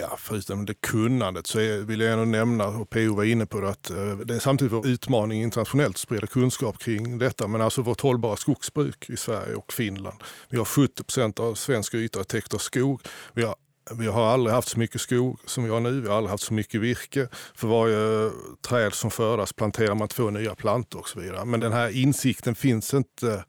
Ja, 0.00 0.16
förutom 0.19 0.66
det 0.66 0.75
kunnandet 0.75 1.47
så 1.47 1.61
är, 1.61 1.78
vill 1.78 2.00
jag 2.00 2.12
ändå 2.12 2.25
nämna, 2.25 2.66
och 2.66 2.90
PO 2.90 3.14
var 3.14 3.25
inne 3.25 3.47
på 3.47 3.61
det, 3.61 3.69
att 3.69 3.90
eh, 3.90 4.16
det 4.25 4.35
är 4.35 4.38
samtidigt 4.38 4.73
vår 4.73 4.87
utmaning 4.87 5.42
internationellt 5.42 5.97
att 5.97 6.00
sprida 6.00 6.26
kunskap 6.26 6.78
kring 6.78 7.19
detta. 7.19 7.49
Men 7.49 7.61
alltså 7.61 7.83
vårt 7.83 8.00
hållbara 8.00 8.37
skogsbruk 8.37 9.11
i 9.11 9.16
Sverige 9.16 9.54
och 9.54 9.73
Finland. 9.73 10.16
Vi 10.49 10.59
har 10.59 10.64
70 10.64 11.04
procent 11.04 11.40
av 11.40 11.54
svensk 11.54 11.95
yta 11.95 12.25
täckt 12.25 12.54
av 12.54 12.59
skog. 12.59 13.00
Vi 13.35 13.42
har 13.42 13.54
vi 13.92 14.07
har 14.07 14.26
aldrig 14.26 14.54
haft 14.54 14.69
så 14.69 14.78
mycket 14.78 15.00
skog 15.00 15.38
som 15.47 15.64
vi 15.64 15.71
har 15.71 15.80
nu. 15.80 16.00
Vi 16.00 16.09
har 16.09 16.16
aldrig 16.16 16.30
haft 16.30 16.45
så 16.45 16.54
mycket 16.54 16.80
virke. 16.80 17.28
För 17.54 17.69
varje 17.69 18.26
eh, 18.26 18.33
träd 18.69 18.95
som 18.95 19.11
skördas 19.11 19.52
planterar 19.52 19.95
man 19.95 20.09
två 20.09 20.30
nya 20.30 20.54
plantor 20.54 21.00
och 21.00 21.09
så 21.09 21.21
vidare. 21.21 21.45
Men 21.45 21.61
den 21.61 21.73
här 21.73 21.97
insikten 21.97 22.54
finns 22.54 22.95
inte 22.95 23.45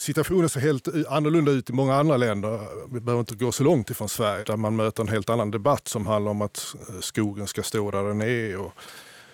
Situationen 0.00 0.48
ser 0.48 0.60
helt 0.60 0.88
annorlunda 1.08 1.52
ut 1.52 1.70
i 1.70 1.72
många 1.72 1.94
andra 1.94 2.16
länder. 2.16 2.60
Vi 2.92 3.00
behöver 3.00 3.20
inte 3.20 3.34
gå 3.34 3.52
så 3.52 3.64
långt 3.64 3.90
ifrån 3.90 4.08
Sverige 4.08 4.44
där 4.44 4.56
man 4.56 4.76
möter 4.76 5.02
en 5.02 5.08
helt 5.08 5.30
annan 5.30 5.50
debatt 5.50 5.88
som 5.88 6.06
handlar 6.06 6.30
om 6.30 6.42
att 6.42 6.74
eh, 6.88 7.00
skogen 7.00 7.46
ska 7.46 7.62
stå 7.62 7.90
där 7.90 8.04
den 8.04 8.20
är 8.20 8.56
och 8.56 8.72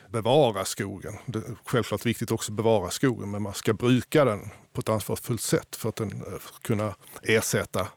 bevara 0.08 0.64
skogen. 0.64 1.14
Det 1.26 1.38
är 1.38 1.56
självklart 1.64 2.06
viktigt 2.06 2.30
också 2.30 2.52
att 2.52 2.56
bevara 2.56 2.90
skogen 2.90 3.30
men 3.30 3.42
man 3.42 3.54
ska 3.54 3.72
bruka 3.72 4.24
den 4.24 4.40
på 4.72 4.80
ett 4.80 4.88
ansvarsfullt 4.88 5.40
sätt 5.40 5.76
för 5.76 5.88
att 5.88 5.96
den 5.96 6.10
eh, 6.12 6.38
ska 6.44 6.58
kunna 6.62 6.94
ersätta 7.22 7.88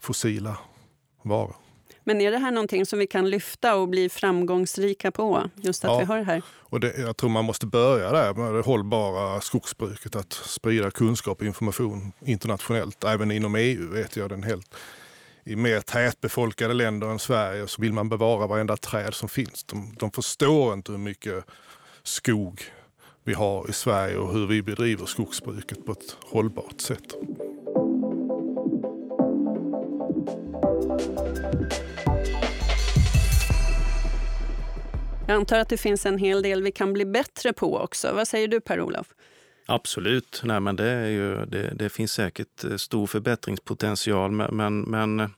fossila 0.00 0.56
varor. 1.22 1.56
Men 2.04 2.20
är 2.20 2.30
det 2.30 2.38
här 2.38 2.50
någonting 2.50 2.86
som 2.86 2.98
vi 2.98 3.06
kan 3.06 3.30
lyfta 3.30 3.76
och 3.76 3.88
bli 3.88 4.08
framgångsrika 4.08 5.10
på? 5.10 5.50
Just 5.56 5.84
att 5.84 5.90
ja, 5.90 5.98
vi 5.98 6.04
har 6.04 6.16
det 6.16 6.24
här? 6.24 6.42
Och 6.58 6.80
det, 6.80 6.98
jag 6.98 7.16
tror 7.16 7.30
man 7.30 7.44
måste 7.44 7.66
börja 7.66 8.12
där 8.12 8.34
med 8.34 8.54
det 8.54 8.60
hållbara 8.60 9.40
skogsbruket. 9.40 10.16
Att 10.16 10.32
sprida 10.32 10.90
kunskap 10.90 11.40
och 11.40 11.46
information 11.46 12.12
internationellt. 12.24 13.04
Även 13.04 13.30
inom 13.30 13.54
EU 13.54 13.92
vet 13.92 14.16
jag 14.16 14.28
den 14.28 14.42
helt 14.42 14.74
i 15.44 15.56
mer 15.56 15.80
tätbefolkade 15.80 16.74
länder 16.74 17.06
än 17.06 17.18
Sverige 17.18 17.66
så 17.66 17.82
vill 17.82 17.92
man 17.92 18.08
bevara 18.08 18.46
varenda 18.46 18.76
träd 18.76 19.14
som 19.14 19.28
finns. 19.28 19.64
De, 19.64 19.94
de 19.98 20.10
förstår 20.10 20.74
inte 20.74 20.92
hur 20.92 20.98
mycket 20.98 21.44
skog 22.02 22.62
vi 23.24 23.34
har 23.34 23.70
i 23.70 23.72
Sverige 23.72 24.16
och 24.16 24.32
hur 24.32 24.46
vi 24.46 24.62
bedriver 24.62 25.06
skogsbruket 25.06 25.86
på 25.86 25.92
ett 25.92 26.16
hållbart 26.24 26.80
sätt. 26.80 27.14
Jag 35.30 35.36
antar 35.36 35.58
att 35.58 35.68
det 35.68 35.76
finns 35.76 36.06
en 36.06 36.18
hel 36.18 36.42
del 36.42 36.62
vi 36.62 36.72
kan 36.72 36.92
bli 36.92 37.04
bättre 37.04 37.52
på 37.52 37.78
också. 37.78 38.12
Vad 38.14 38.28
säger 38.28 38.48
du 38.48 38.60
Per-Olof? 38.60 39.06
Absolut. 39.66 40.40
Nej, 40.44 40.60
men 40.60 40.76
det, 40.76 40.88
är 40.88 41.06
ju, 41.06 41.46
det, 41.46 41.72
det, 41.74 41.88
finns 41.88 42.12
säkert 42.12 42.64
eh, 42.64 42.76
stor 42.76 43.06
förbättringspotential. 43.06 44.30
Men, 44.30 44.80
men 44.80 45.20
eh, 45.20 45.28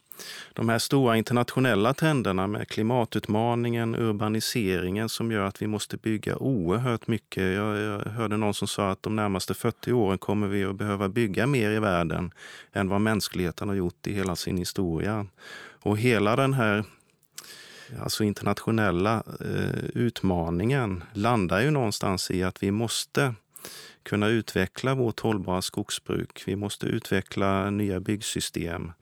de 0.53 0.69
här 0.69 0.79
stora 0.79 1.17
internationella 1.17 1.95
trenderna 1.95 2.47
med 2.47 2.69
klimatutmaningen, 2.69 3.95
urbaniseringen 3.95 5.09
som 5.09 5.33
gör 5.33 5.45
att 5.45 5.63
vi 5.63 5.67
måste 5.67 5.97
bygga 5.97 6.37
oerhört 6.37 7.07
mycket. 7.07 7.43
Jag, 7.43 7.79
jag 7.79 7.99
hörde 7.99 8.37
någon 8.37 8.55
som 8.55 8.69
sa 8.69 8.91
att 8.91 9.03
de 9.03 9.17
närmaste 9.17 9.55
40 9.55 9.93
åren 9.93 10.19
kommer 10.19 10.47
vi 10.47 10.65
att 10.65 10.77
behöva 10.77 11.09
bygga 11.09 11.47
mer 11.47 11.71
i 11.71 11.79
världen 11.79 12.33
än 12.73 12.89
vad 12.89 13.01
mänskligheten 13.01 13.69
har 13.69 13.77
gjort 13.77 14.07
i 14.07 14.13
hela 14.13 14.37
sin 14.37 14.57
historia. 14.57 15.27
Och 15.83 15.99
hela 15.99 16.37
den 16.37 16.53
här 16.53 16.85
alltså 18.01 18.25
internationella 18.25 19.23
eh, 19.41 19.85
utmaningen 19.95 21.05
landar 21.13 21.61
ju 21.61 21.71
någonstans 21.71 22.31
i 22.31 22.43
att 22.43 22.63
vi 22.63 22.71
måste 22.71 23.35
kunna 24.03 24.29
utveckla 24.29 24.95
vårt 24.95 25.21
hållbara 25.21 25.63
skogsbruk. 25.63 26.43
Vi 26.47 26.57
måste 26.57 26.87
utveckla 26.87 27.71
nya 27.71 28.01
byggsystem 28.01 28.93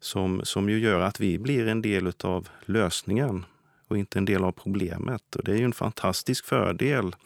som, 0.00 0.40
som 0.44 0.68
ju 0.68 0.78
gör 0.78 1.00
att 1.00 1.20
vi 1.20 1.38
blir 1.38 1.68
en 1.68 1.82
del 1.82 2.12
av 2.22 2.48
lösningen 2.64 3.44
och 3.88 3.98
inte 3.98 4.18
en 4.18 4.24
del 4.24 4.44
av 4.44 4.52
problemet. 4.52 5.36
Och 5.36 5.44
det 5.44 5.52
är 5.52 5.56
ju 5.56 5.64
en 5.64 5.72
fantastisk 5.72 6.44
fördel 6.44 7.16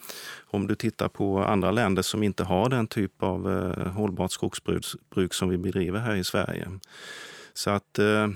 om 0.51 0.67
du 0.67 0.75
tittar 0.75 1.09
på 1.09 1.45
andra 1.45 1.71
länder 1.71 2.03
som 2.03 2.23
inte 2.23 2.45
har 2.45 2.69
den 2.69 2.87
typ 2.87 3.23
av 3.23 3.53
eh, 3.53 3.93
hållbart 3.93 4.33
skogsbruk 4.33 5.35
som 5.35 5.49
vi 5.49 5.59
bedriver 5.59 6.01
här 6.01 6.15
i 6.17 6.25
Sverige. 6.25 6.69
Så 7.55 7.71
att 7.71 7.99
eh, 7.99 8.29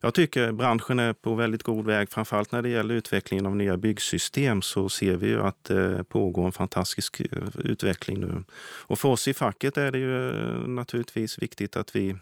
jag 0.00 0.14
tycker 0.14 0.52
branschen 0.52 0.98
är 0.98 1.12
på 1.12 1.34
väldigt 1.34 1.62
god 1.62 1.86
väg. 1.86 2.10
Framförallt 2.10 2.52
när 2.52 2.62
det 2.62 2.68
gäller 2.68 2.94
utvecklingen 2.94 3.46
av 3.46 3.56
nya 3.56 3.76
byggsystem 3.76 4.62
så 4.62 4.88
ser 4.88 5.16
vi 5.16 5.26
ju 5.26 5.42
att 5.42 5.64
det 5.64 6.04
pågår 6.04 6.46
en 6.46 6.52
fantastisk 6.52 7.20
eh, 7.20 7.48
utveckling 7.64 8.20
nu. 8.20 8.44
Och 8.60 8.98
för 8.98 9.08
oss 9.08 9.28
i 9.28 9.34
facket 9.34 9.76
är 9.76 9.92
det 9.92 9.98
ju 9.98 10.30
eh, 10.30 10.68
naturligtvis 10.68 11.38
viktigt 11.38 11.76
att 11.76 11.96
vi 11.96 12.16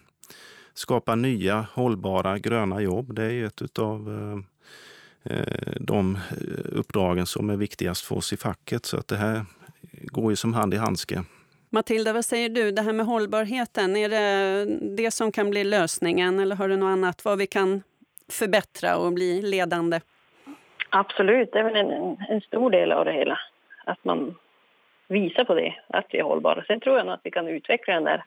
skapar 0.74 1.16
nya 1.16 1.66
hållbara 1.72 2.38
gröna 2.38 2.80
jobb. 2.80 3.14
Det 3.14 3.22
är 3.22 3.30
ju 3.30 3.46
ett 3.46 3.78
av 3.78 4.42
de 5.80 6.18
uppdragen 6.64 7.26
som 7.26 7.50
är 7.50 7.56
viktigast 7.56 8.04
för 8.04 8.16
oss 8.16 8.32
i 8.32 8.36
facket. 8.36 8.86
Så 8.86 8.96
att 8.96 9.08
det 9.08 9.16
här 9.16 9.44
går 9.90 10.32
ju 10.32 10.36
som 10.36 10.54
hand 10.54 10.74
i 10.74 10.76
handske. 10.76 11.24
Matilda, 11.72 12.12
vad 12.12 12.24
säger 12.24 12.48
du? 12.48 12.70
Det 12.70 12.82
här 12.82 12.92
med 12.92 13.06
hållbarheten, 13.06 13.96
är 13.96 14.08
det 14.08 14.64
det 14.96 15.10
som 15.10 15.32
kan 15.32 15.50
bli 15.50 15.64
lösningen 15.64 16.40
eller 16.40 16.56
har 16.56 16.68
du 16.68 16.76
något 16.76 16.92
annat 16.92 17.24
vad 17.24 17.38
vi 17.38 17.46
kan 17.46 17.82
förbättra 18.28 18.96
och 18.96 19.12
bli 19.12 19.42
ledande? 19.42 20.00
Absolut, 20.90 21.52
det 21.52 21.58
är 21.58 21.64
väl 21.64 21.76
en, 21.76 22.16
en 22.28 22.40
stor 22.40 22.70
del 22.70 22.92
av 22.92 23.04
det 23.04 23.12
hela. 23.12 23.38
Att 23.84 24.04
man 24.04 24.34
visar 25.08 25.44
på 25.44 25.54
det, 25.54 25.74
att 25.86 26.06
vi 26.10 26.18
är 26.18 26.22
hållbara. 26.22 26.64
Sen 26.64 26.80
tror 26.80 26.96
jag 26.96 27.06
nog 27.06 27.14
att 27.14 27.20
vi 27.24 27.30
kan 27.30 27.48
utveckla 27.48 27.94
den 27.94 28.04
där, 28.04 28.24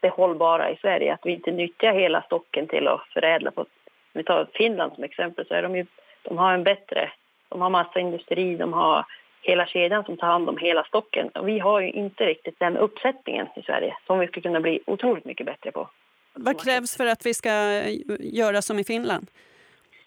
det 0.00 0.08
hållbara 0.08 0.70
i 0.70 0.76
Sverige. 0.76 1.14
Att 1.14 1.26
vi 1.26 1.32
inte 1.32 1.50
nyttjar 1.50 1.92
hela 1.92 2.22
stocken 2.22 2.66
till 2.66 2.88
att 2.88 3.08
förädla. 3.12 3.50
På, 3.50 3.60
om 3.60 3.66
vi 4.12 4.24
tar 4.24 4.48
Finland 4.54 4.92
som 4.94 5.04
exempel 5.04 5.46
så 5.46 5.54
är 5.54 5.62
de 5.62 5.76
ju, 5.76 5.86
de 6.22 6.38
har 6.38 6.54
en 6.54 6.64
bättre, 6.64 7.12
de 7.48 7.60
har 7.60 7.70
massa 7.70 8.00
industri, 8.00 8.56
de 8.56 8.72
har 8.72 9.04
hela 9.44 9.66
kedjan 9.66 10.04
som 10.04 10.16
tar 10.16 10.26
hand 10.26 10.48
om 10.48 10.58
hela 10.58 10.84
stocken. 10.84 11.28
Och 11.28 11.48
vi 11.48 11.58
har 11.58 11.80
ju 11.80 11.90
inte 11.90 12.26
riktigt 12.26 12.58
den 12.58 12.76
uppsättningen 12.76 13.46
i 13.56 13.62
Sverige 13.62 13.96
som 14.06 14.18
vi 14.18 14.26
skulle 14.26 14.42
kunna 14.42 14.60
bli 14.60 14.80
otroligt 14.86 15.24
mycket 15.24 15.46
bättre 15.46 15.72
på. 15.72 15.88
Vad 16.34 16.64
krävs 16.64 16.96
för 16.96 17.06
att 17.06 17.26
vi 17.26 17.34
ska 17.34 17.50
göra 18.20 18.62
som 18.62 18.78
i 18.78 18.84
Finland? 18.84 19.26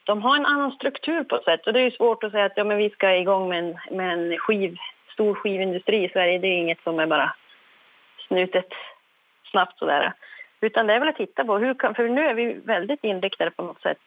De 0.04 0.22
har 0.22 0.36
en 0.36 0.46
annan 0.46 0.72
struktur 0.72 1.24
på 1.24 1.36
ett 1.36 1.44
sätt. 1.44 1.68
Och 1.68 1.74
det 1.74 1.82
är 1.82 1.92
svårt 1.92 2.24
att 2.24 2.32
säga 2.32 2.46
att 2.46 2.54
ja, 2.56 2.64
men 2.64 2.78
vi 2.78 2.90
ska 2.90 3.16
igång 3.16 3.50
med 3.50 3.60
en, 3.60 3.98
med 3.98 4.14
en 4.14 4.38
skiv, 4.38 4.78
stor 5.14 5.36
skivindustri 5.36 6.06
i 6.06 6.10
Sverige. 6.10 6.40
Det 6.40 6.48
är 6.48 6.58
inget 6.58 6.84
som 6.84 7.00
är 7.00 7.08
bara 7.08 7.36
snutet 8.28 8.70
snabbt 9.52 9.80
sådär. 9.80 10.14
Utan 10.62 10.88
det 10.88 10.94
är 10.94 11.00
väl 11.00 11.10
att 11.10 11.16
titta 11.16 11.46
på 11.46 11.58
hur 11.58 11.74
kan, 11.74 11.96
för 11.96 12.10
nu 12.10 12.22
är 12.28 12.34
vi 12.34 12.54
väldigt 12.54 13.04
inriktade 13.04 13.52
på 13.52 13.64
något 13.64 13.82
sätt 13.82 14.00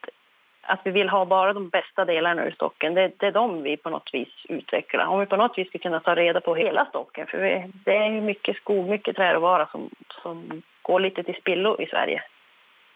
att 0.62 0.80
vi 0.84 0.90
vill 0.90 1.08
ha 1.08 1.24
bara 1.24 1.52
de 1.52 1.68
bästa 1.68 2.04
delarna 2.04 2.44
ur 2.44 2.50
stocken. 2.50 2.94
Det, 2.94 3.12
det, 3.16 3.26
är 3.26 3.32
de 3.32 3.62
vi 3.62 3.76
på 3.76 3.90
något 3.90 4.10
vis 4.12 4.28
utvecklar. 4.48 5.06
Om 5.06 5.20
vi 5.20 5.26
på 5.26 5.36
något 5.36 5.58
vis 5.58 5.68
ska 5.68 5.78
kunna 5.78 6.00
ta 6.00 6.14
reda 6.14 6.40
på 6.40 6.54
hela 6.54 6.86
stocken. 6.86 7.26
För 7.26 7.38
vi, 7.38 7.72
det 7.84 7.96
är 7.96 8.10
ju 8.10 8.20
mycket 8.20 8.56
skog, 8.56 8.88
mycket 8.88 9.16
träråvara 9.16 9.66
som, 9.66 9.90
som 10.22 10.62
går 10.82 11.00
lite 11.00 11.22
till 11.22 11.34
spillo 11.34 11.80
i 11.80 11.86
Sverige. 11.86 12.22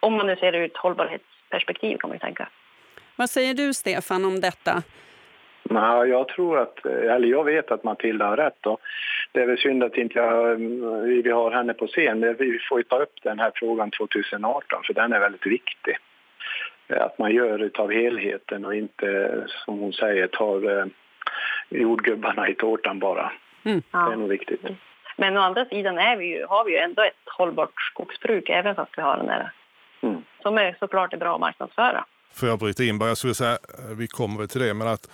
Om 0.00 0.12
man 0.14 0.26
nu 0.26 0.36
ser 0.36 0.52
det 0.52 0.58
ur 0.58 0.64
ett 0.64 0.76
hållbarhetsperspektiv 0.76 1.96
kan 1.96 2.10
man 2.10 2.18
tänka. 2.18 2.48
Vad 3.16 3.30
säger 3.30 3.54
du 3.54 3.74
Stefan 3.74 4.24
om 4.24 4.40
detta? 4.40 4.82
Nej, 5.62 6.08
jag 6.08 6.28
tror 6.28 6.58
att, 6.58 6.86
eller 6.86 7.28
jag 7.28 7.44
vet 7.44 7.70
att 7.70 7.84
Matilda 7.84 8.26
har 8.26 8.36
rätt. 8.36 8.66
Och 8.66 8.80
det 9.32 9.40
är 9.40 9.46
väl 9.46 9.58
synd 9.58 9.84
att 9.84 9.96
inte 9.96 10.18
jag, 10.18 10.56
vi 11.22 11.30
har 11.30 11.50
henne 11.50 11.74
på 11.74 11.86
scen. 11.86 12.36
Vi 12.38 12.58
får 12.68 12.82
ta 12.82 12.98
upp 12.98 13.22
den 13.22 13.38
här 13.38 13.52
frågan 13.54 13.90
2018 13.90 14.82
för 14.86 14.94
den 14.94 15.12
är 15.12 15.20
väldigt 15.20 15.46
viktig. 15.46 15.96
Att 16.88 17.18
man 17.18 17.34
gör 17.34 17.70
av 17.74 17.92
helheten 17.92 18.64
och 18.64 18.74
inte, 18.74 19.30
som 19.64 19.78
hon 19.78 19.92
säger, 19.92 20.26
tar 20.26 20.78
eh, 20.78 20.86
jordgubbarna 21.68 22.48
i 22.48 22.54
tårtan 22.54 22.98
bara. 22.98 23.32
Mm. 23.64 23.82
Det 23.90 23.98
är 23.98 24.16
nog 24.16 24.28
viktigt. 24.28 24.60
Men 25.16 25.36
å 25.36 25.40
andra 25.40 25.64
sidan 25.64 25.98
är 25.98 26.16
vi 26.16 26.26
ju, 26.26 26.46
har 26.46 26.64
vi 26.64 26.72
ju 26.72 26.78
ändå 26.78 27.02
ett 27.02 27.28
hållbart 27.38 27.80
skogsbruk 27.92 28.48
även 28.48 28.74
fast 28.74 28.92
vi 28.96 29.02
har 29.02 29.16
den 29.16 29.26
där 29.26 29.52
mm. 30.02 30.22
som 30.42 30.58
är 30.58 30.76
såklart 30.80 31.12
är 31.12 31.16
bra 31.16 31.34
att 31.34 31.40
marknadsföra. 31.40 32.04
Får 32.34 32.48
jag 32.48 32.58
bryta 32.58 32.84
in 32.84 32.98
bara? 32.98 33.08
Jag 33.08 33.18
skulle 33.18 33.34
säga, 33.34 33.52
eh, 33.52 33.96
vi 33.96 34.06
kommer 34.06 34.38
väl 34.38 34.48
till 34.48 34.60
det, 34.60 34.74
men 34.74 34.88
att 34.88 35.10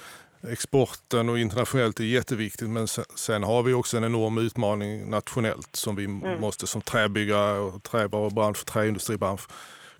exporten 0.52 1.28
och 1.28 1.38
internationellt 1.38 2.00
är 2.00 2.04
jätteviktigt 2.04 2.70
men 2.70 2.86
sen 2.88 3.42
har 3.42 3.62
vi 3.62 3.74
också 3.74 3.96
en 3.96 4.04
enorm 4.04 4.38
utmaning 4.38 5.10
nationellt 5.10 5.76
som 5.76 5.96
vi 5.96 6.04
mm. 6.04 6.40
måste 6.40 6.66
som 6.66 6.80
träbyggare 6.80 7.58
och 7.58 7.82
trävarubransch, 7.82 8.66
träindustribransch 8.66 9.40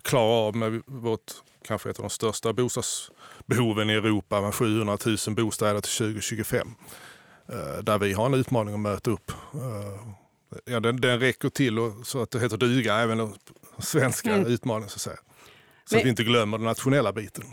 klara 0.01 0.47
av 0.47 0.55
med 0.55 0.81
vårt 0.85 1.31
kanske 1.63 1.89
ett 1.89 1.99
av 1.99 2.03
de 2.03 2.09
största 2.09 2.53
bostadsbehoven 2.53 3.89
i 3.89 3.93
Europa 3.93 4.41
med 4.41 4.53
700 4.53 4.97
000 5.27 5.35
bostäder 5.35 5.81
till 5.81 5.91
2025. 5.91 6.67
Eh, 7.49 7.83
där 7.83 7.99
vi 7.99 8.13
har 8.13 8.25
en 8.25 8.33
utmaning 8.33 8.73
att 8.73 8.79
möta 8.79 9.11
upp. 9.11 9.31
Eh, 9.53 10.13
ja, 10.65 10.79
den, 10.79 11.01
den 11.01 11.19
räcker 11.19 11.49
till 11.49 11.79
och, 11.79 12.07
så 12.07 12.21
att 12.21 12.31
det 12.31 12.39
heter 12.39 12.57
duga, 12.57 12.95
även 12.95 13.17
den 13.17 13.33
svenska 13.79 14.33
mm. 14.33 14.47
utmaningen. 14.47 14.89
Så 14.89 14.95
att, 14.95 15.01
säga. 15.01 15.17
så 15.85 15.95
Men... 15.95 15.99
att 15.99 16.05
vi 16.05 16.09
inte 16.09 16.23
glömmer 16.23 16.57
den 16.57 16.65
nationella 16.65 17.13
biten. 17.13 17.43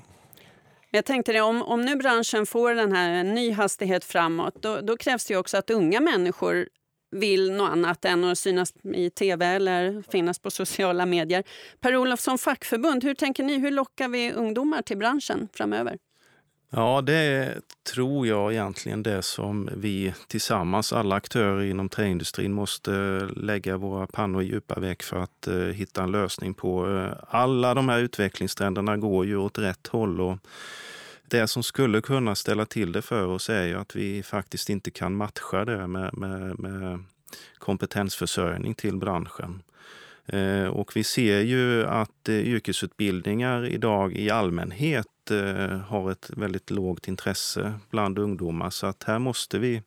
Jag 0.90 1.04
tänkte 1.04 1.32
det, 1.32 1.40
om, 1.40 1.62
om 1.62 1.82
nu 1.82 1.96
branschen 1.96 2.46
får 2.46 2.74
den 2.74 2.92
här 2.92 3.10
en 3.10 3.34
ny 3.34 3.52
hastighet 3.52 4.04
framåt, 4.04 4.62
då, 4.62 4.80
då 4.80 4.96
krävs 4.96 5.24
det 5.24 5.36
också 5.36 5.56
att 5.56 5.70
unga 5.70 6.00
människor 6.00 6.68
vill 7.10 7.52
något 7.52 7.70
annat 7.70 8.04
än 8.04 8.24
att 8.24 8.38
synas 8.38 8.72
i 8.94 9.10
tv 9.10 9.46
eller 9.46 10.02
finnas 10.10 10.38
på 10.38 10.50
sociala 10.50 11.06
medier. 11.06 11.44
Per-Olof, 11.80 12.20
som 12.20 12.38
fackförbund, 12.38 13.04
hur 13.04 13.14
tänker 13.14 13.44
ni? 13.44 13.58
Hur 13.58 13.70
lockar 13.70 14.08
vi 14.08 14.32
ungdomar 14.32 14.82
till 14.82 14.96
branschen 14.96 15.48
framöver? 15.52 15.98
Ja, 16.70 17.00
det 17.00 17.54
tror 17.92 18.26
jag 18.26 18.52
egentligen 18.52 19.02
det 19.02 19.22
som 19.22 19.70
vi 19.76 20.14
tillsammans, 20.26 20.92
alla 20.92 21.14
aktörer 21.14 21.64
inom 21.64 21.88
träindustrin, 21.88 22.52
måste 22.52 22.90
lägga 23.36 23.76
våra 23.76 24.06
pannor 24.06 24.42
i 24.42 24.46
djupa 24.46 24.80
veck 24.80 25.02
för 25.02 25.16
att 25.16 25.48
uh, 25.48 25.72
hitta 25.72 26.02
en 26.02 26.10
lösning 26.10 26.54
på. 26.54 26.96
Eh, 26.96 27.12
alla 27.28 27.74
de 27.74 27.88
här 27.88 27.98
utvecklingstrenderna 27.98 28.96
går 28.96 29.26
ju 29.26 29.36
åt 29.36 29.58
rätt 29.58 29.86
håll 29.86 30.20
och 30.20 30.38
det 31.30 31.48
som 31.48 31.62
skulle 31.62 32.00
kunna 32.00 32.34
ställa 32.34 32.66
till 32.66 32.92
det 32.92 33.02
för 33.02 33.26
oss 33.26 33.50
är 33.50 33.66
ju 33.66 33.74
att 33.74 33.96
vi 33.96 34.22
faktiskt 34.22 34.70
inte 34.70 34.90
kan 34.90 35.16
matcha 35.16 35.64
det 35.64 35.86
med, 35.86 36.18
med, 36.18 36.58
med 36.58 37.04
kompetensförsörjning 37.58 38.74
till 38.74 38.96
branschen. 38.96 39.62
Eh, 40.32 40.66
och 40.66 40.96
vi 40.96 41.04
ser 41.04 41.40
ju 41.40 41.86
att 41.86 42.28
eh, 42.28 42.34
yrkesutbildningar 42.34 43.66
idag 43.66 44.12
i 44.16 44.30
allmänhet 44.30 45.30
eh, 45.30 45.78
har 45.78 46.10
ett 46.10 46.30
väldigt 46.36 46.70
lågt 46.70 47.08
intresse 47.08 47.72
bland 47.90 48.18
ungdomar. 48.18 48.70
Så 48.70 48.86
att 48.86 49.04
här 49.04 49.18
måste 49.18 49.58
vi 49.58 49.82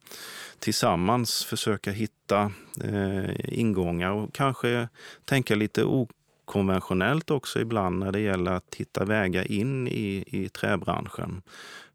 tillsammans 0.59 1.45
försöka 1.45 1.91
hitta 1.91 2.51
ingångar 3.43 4.11
och 4.11 4.33
kanske 4.33 4.87
tänka 5.25 5.55
lite 5.55 5.83
konventionellt 6.51 7.31
också 7.31 7.59
ibland 7.59 7.99
när 7.99 8.11
det 8.11 8.19
gäller 8.19 8.51
att 8.51 8.75
hitta 8.75 9.05
vägar 9.05 9.51
in 9.51 9.87
i, 9.87 10.23
i 10.27 10.49
träbranschen. 10.49 11.41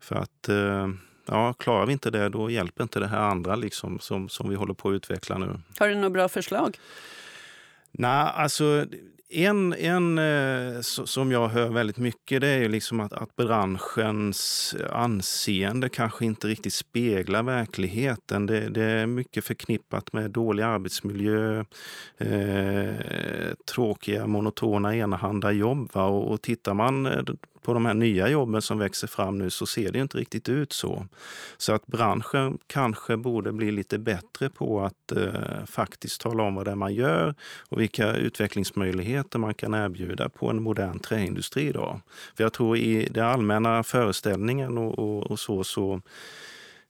För 0.00 0.16
att 0.16 0.48
eh, 0.48 0.88
ja, 1.26 1.52
klarar 1.52 1.86
vi 1.86 1.92
inte 1.92 2.10
det, 2.10 2.28
då 2.28 2.50
hjälper 2.50 2.82
inte 2.82 3.00
det 3.00 3.06
här 3.06 3.20
andra 3.20 3.56
liksom, 3.56 3.98
som, 3.98 4.28
som 4.28 4.48
vi 4.48 4.56
håller 4.56 4.74
på 4.74 4.88
att 4.88 4.92
utveckla 4.92 5.38
nu. 5.38 5.60
Har 5.78 5.88
du 5.88 5.94
några 5.94 6.10
bra 6.10 6.28
förslag? 6.28 6.78
Nej, 7.92 8.30
alltså 8.34 8.86
en, 9.28 9.72
en 9.72 10.18
eh, 10.18 10.80
som 10.80 11.32
jag 11.32 11.48
hör 11.48 11.68
väldigt 11.68 11.98
mycket 11.98 12.40
det 12.40 12.48
är 12.48 12.68
liksom 12.68 13.00
att, 13.00 13.12
att 13.12 13.36
branschens 13.36 14.74
anseende 14.90 15.88
kanske 15.88 16.24
inte 16.24 16.48
riktigt 16.48 16.74
speglar 16.74 17.42
verkligheten. 17.42 18.46
Det, 18.46 18.68
det 18.68 18.82
är 18.82 19.06
mycket 19.06 19.44
förknippat 19.44 20.12
med 20.12 20.30
dålig 20.30 20.62
arbetsmiljö, 20.62 21.64
eh, 22.18 22.94
tråkiga, 23.72 24.26
monotona, 24.26 24.96
enahanda 24.96 25.52
jobb. 25.52 25.90
Va? 25.92 26.04
Och, 26.04 26.32
och 26.32 26.42
tittar 26.42 26.74
man 26.74 27.06
eh, 27.06 27.22
på 27.66 27.74
de 27.74 27.86
här 27.86 27.94
nya 27.94 28.28
jobben 28.28 28.62
som 28.62 28.78
växer 28.78 29.06
fram 29.06 29.38
nu 29.38 29.50
så 29.50 29.66
ser 29.66 29.92
det 29.92 29.98
inte 29.98 30.18
riktigt 30.18 30.48
ut 30.48 30.72
så. 30.72 31.06
Så 31.56 31.72
att 31.72 31.86
branschen 31.86 32.58
kanske 32.66 33.16
borde 33.16 33.52
bli 33.52 33.70
lite 33.70 33.98
bättre 33.98 34.50
på 34.50 34.80
att 34.80 35.12
eh, 35.12 35.64
faktiskt 35.66 36.20
tala 36.20 36.42
om 36.42 36.54
vad 36.54 36.64
det 36.64 36.70
är 36.70 36.74
man 36.74 36.94
gör 36.94 37.34
och 37.68 37.80
vilka 37.80 38.16
utvecklingsmöjligheter 38.16 39.38
man 39.38 39.54
kan 39.54 39.74
erbjuda 39.74 40.28
på 40.28 40.50
en 40.50 40.62
modern 40.62 40.98
träindustri 40.98 41.68
idag. 41.68 42.00
För 42.36 42.44
jag 42.44 42.52
tror 42.52 42.76
i 42.76 43.08
den 43.10 43.26
allmänna 43.26 43.82
föreställningen 43.82 44.78
och, 44.78 44.98
och, 44.98 45.30
och 45.30 45.38
så, 45.38 45.64
så 45.64 46.00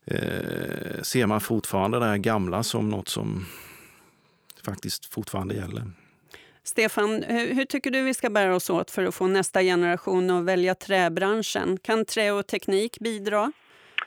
eh, 0.04 1.02
ser 1.02 1.26
man 1.26 1.40
fortfarande 1.40 1.98
det 1.98 2.06
här 2.06 2.18
gamla 2.18 2.62
som 2.62 2.88
något 2.88 3.08
som 3.08 3.46
faktiskt 4.64 5.06
fortfarande 5.06 5.54
gäller. 5.54 5.90
Stefan, 6.66 7.22
hur 7.28 7.64
tycker 7.64 7.90
du 7.90 8.02
vi 8.02 8.14
ska 8.14 8.30
bära 8.30 8.54
oss 8.54 8.70
åt 8.70 8.90
för 8.90 9.04
att 9.04 9.14
få 9.14 9.26
nästa 9.26 9.62
generation 9.62 10.30
att 10.30 10.44
välja 10.44 10.74
träbranschen? 10.74 11.78
Kan 11.82 12.04
trä 12.04 12.30
och 12.30 12.46
teknik 12.46 12.98
bidra? 13.00 13.52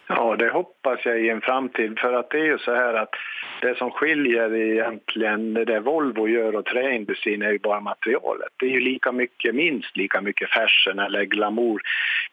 Ja, 0.07 0.35
det 0.35 0.49
hoppas 0.49 1.05
jag 1.05 1.21
i 1.21 1.29
en 1.29 1.41
framtid. 1.41 1.99
För 1.99 2.13
att 2.13 2.29
det 2.29 2.37
är 2.37 2.45
ju 2.45 2.57
så 2.57 2.75
här 2.75 2.93
att 2.93 3.15
det 3.61 3.77
som 3.77 3.91
skiljer 3.91 4.55
egentligen 4.55 5.53
det 5.53 5.79
Volvo 5.79 6.27
gör 6.27 6.55
och 6.55 6.65
träindustrin 6.65 7.41
är 7.41 7.51
ju 7.51 7.59
bara 7.59 7.79
materialet. 7.79 8.49
Det 8.57 8.65
är 8.65 8.69
ju 8.69 8.79
lika 8.79 9.11
mycket, 9.11 9.55
minst 9.55 9.97
lika 9.97 10.21
mycket 10.21 10.49
fashion 10.49 10.99
eller 10.99 11.23
glamour 11.23 11.81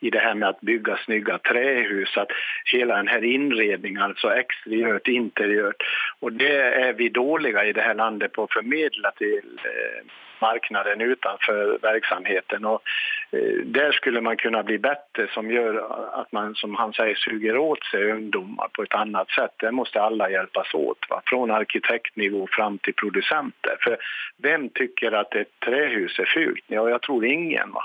i 0.01 0.11
det 0.11 0.19
här 0.19 0.35
med 0.35 0.49
att 0.49 0.61
bygga 0.61 0.97
snygga 0.97 1.39
trähus. 1.39 2.17
Att 2.17 2.29
hela 2.73 2.97
den 2.97 3.09
här 3.09 3.25
inredningen, 3.25 4.03
alltså 4.03 4.35
exteriört, 4.35 5.09
interiört. 5.09 5.83
Och 6.21 6.33
det 6.33 6.57
är 6.63 6.93
vi 6.93 7.09
dåliga 7.09 7.65
i 7.65 7.73
det 7.73 7.83
här 7.83 7.95
landet 7.95 8.33
på 8.33 8.43
att 8.43 8.53
förmedla 8.53 9.11
till 9.11 9.59
eh, 9.65 10.07
marknaden 10.41 11.01
utanför 11.01 11.79
verksamheten. 11.83 12.65
Och, 12.65 12.83
eh, 13.31 13.57
där 13.65 13.93
skulle 13.93 14.21
man 14.21 14.37
kunna 14.37 14.63
bli 14.63 14.79
bättre 14.79 15.29
som 15.35 15.51
gör 15.51 15.75
att 16.21 16.33
man, 16.33 16.55
som 16.55 16.75
han 16.75 16.93
säger, 16.93 17.15
suger 17.15 17.57
åt 17.57 17.85
sig 17.85 18.13
ungdomar 18.13 18.69
på 18.73 18.83
ett 18.83 18.95
annat 18.95 19.31
sätt. 19.31 19.55
Där 19.57 19.71
måste 19.71 20.03
alla 20.03 20.31
hjälpas 20.31 20.75
åt, 20.75 20.99
va? 21.11 21.23
från 21.27 21.51
arkitektnivå 21.51 22.49
fram 22.51 22.79
till 22.79 22.95
producenter. 22.95 23.77
För 23.81 23.99
vem 24.43 24.69
tycker 24.69 25.13
att 25.13 25.35
ett 25.35 25.61
trähus 25.61 26.19
är 26.19 26.25
fult? 26.25 26.65
Ja, 26.67 26.91
jag 26.91 27.03
tror 27.03 27.25
ingen. 27.25 27.73
Va? 27.73 27.85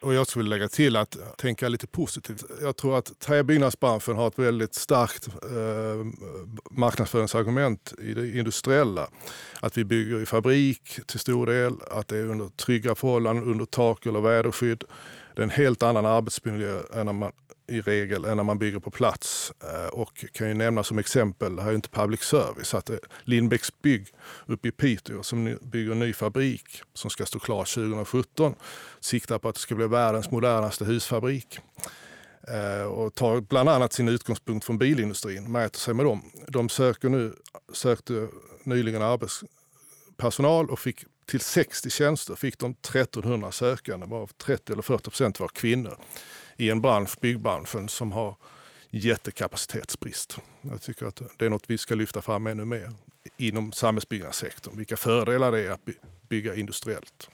Och 0.00 0.14
jag 0.14 0.26
skulle 0.26 0.48
lägga 0.48 0.68
till 0.68 0.96
att 0.96 1.16
tänka 1.38 1.68
lite 1.68 1.86
positivt. 1.86 2.44
Jag 2.62 2.76
tror 2.76 2.98
att 2.98 3.20
träbyggnadsbranschen 3.20 4.16
har 4.16 4.28
ett 4.28 4.38
väldigt 4.38 4.74
starkt 4.74 5.28
eh, 5.28 6.22
marknadsföringsargument 6.70 7.94
i 7.98 8.14
det 8.14 8.38
industriella. 8.38 9.08
Att 9.60 9.78
vi 9.78 9.84
bygger 9.84 10.22
i 10.22 10.26
fabrik 10.26 10.98
till 11.06 11.20
stor 11.20 11.46
del, 11.46 11.74
att 11.90 12.08
det 12.08 12.16
är 12.16 12.24
under 12.24 12.48
trygga 12.48 12.94
förhållanden, 12.94 13.44
under 13.44 13.64
tak 13.64 14.06
eller 14.06 14.20
väderskydd. 14.20 14.84
Det 15.34 15.42
är 15.42 15.44
en 15.44 15.50
helt 15.50 15.82
annan 15.82 16.06
arbetsmiljö 16.06 16.80
än 16.94 17.06
när 17.06 17.12
man 17.12 17.32
i 17.68 17.80
regel 17.80 18.24
än 18.24 18.36
när 18.36 18.44
man 18.44 18.58
bygger 18.58 18.78
på 18.78 18.90
plats. 18.90 19.52
Eh, 19.62 19.88
och 19.88 20.24
kan 20.32 20.48
ju 20.48 20.54
nämna 20.54 20.82
som 20.82 20.98
exempel, 20.98 21.56
det 21.56 21.62
här 21.62 21.70
är 21.70 21.74
inte 21.74 21.88
public 21.88 22.20
service, 22.20 22.74
att 22.74 22.90
eh, 22.90 22.96
Lindbäcks 23.24 23.82
bygg 23.82 24.06
uppe 24.46 24.68
i 24.68 24.72
Piteå 24.72 25.22
som 25.22 25.58
bygger 25.62 25.92
en 25.92 25.98
ny 25.98 26.12
fabrik 26.12 26.82
som 26.94 27.10
ska 27.10 27.26
stå 27.26 27.38
klar 27.38 27.64
2017 27.64 28.54
siktar 29.00 29.38
på 29.38 29.48
att 29.48 29.54
det 29.54 29.60
ska 29.60 29.74
bli 29.74 29.86
världens 29.86 30.30
modernaste 30.30 30.84
husfabrik 30.84 31.58
eh, 32.48 32.86
och 32.86 33.14
tar 33.14 33.40
bland 33.40 33.68
annat 33.68 33.92
sin 33.92 34.08
utgångspunkt 34.08 34.66
från 34.66 34.78
bilindustrin, 34.78 35.52
mäter 35.52 35.78
sig 35.78 35.94
med 35.94 36.06
dem. 36.06 36.22
De 36.48 36.68
söker 36.68 37.08
nu, 37.08 37.32
sökte 37.72 38.28
nyligen 38.62 39.02
arbetspersonal 39.02 40.70
och 40.70 40.78
fick 40.78 41.04
till 41.26 41.40
60 41.40 41.90
tjänster 41.90 42.34
fick 42.34 42.58
de 42.58 42.70
1300 42.70 43.52
sökande, 43.52 44.06
varav 44.06 44.26
30 44.26 44.72
eller 44.72 44.82
40 44.82 45.02
procent 45.02 45.40
var 45.40 45.48
kvinnor 45.48 45.98
i 46.56 46.70
en 46.70 46.80
bransch, 46.80 47.20
byggbranschen, 47.20 47.88
som 47.88 48.12
har 48.12 48.34
jättekapacitetsbrist. 48.90 50.38
Jag 50.60 50.82
tycker 50.82 51.06
att 51.06 51.22
det 51.38 51.46
är 51.46 51.50
något 51.50 51.64
vi 51.70 51.78
ska 51.78 51.94
lyfta 51.94 52.22
fram 52.22 52.46
ännu 52.46 52.64
mer 52.64 52.88
inom 53.36 53.72
samhällsbyggnadssektorn. 53.72 54.76
Vilka 54.76 54.96
fördelar 54.96 55.52
det 55.52 55.60
är 55.60 55.70
att 55.70 55.80
bygga 56.28 56.54
industriellt. 56.54 57.30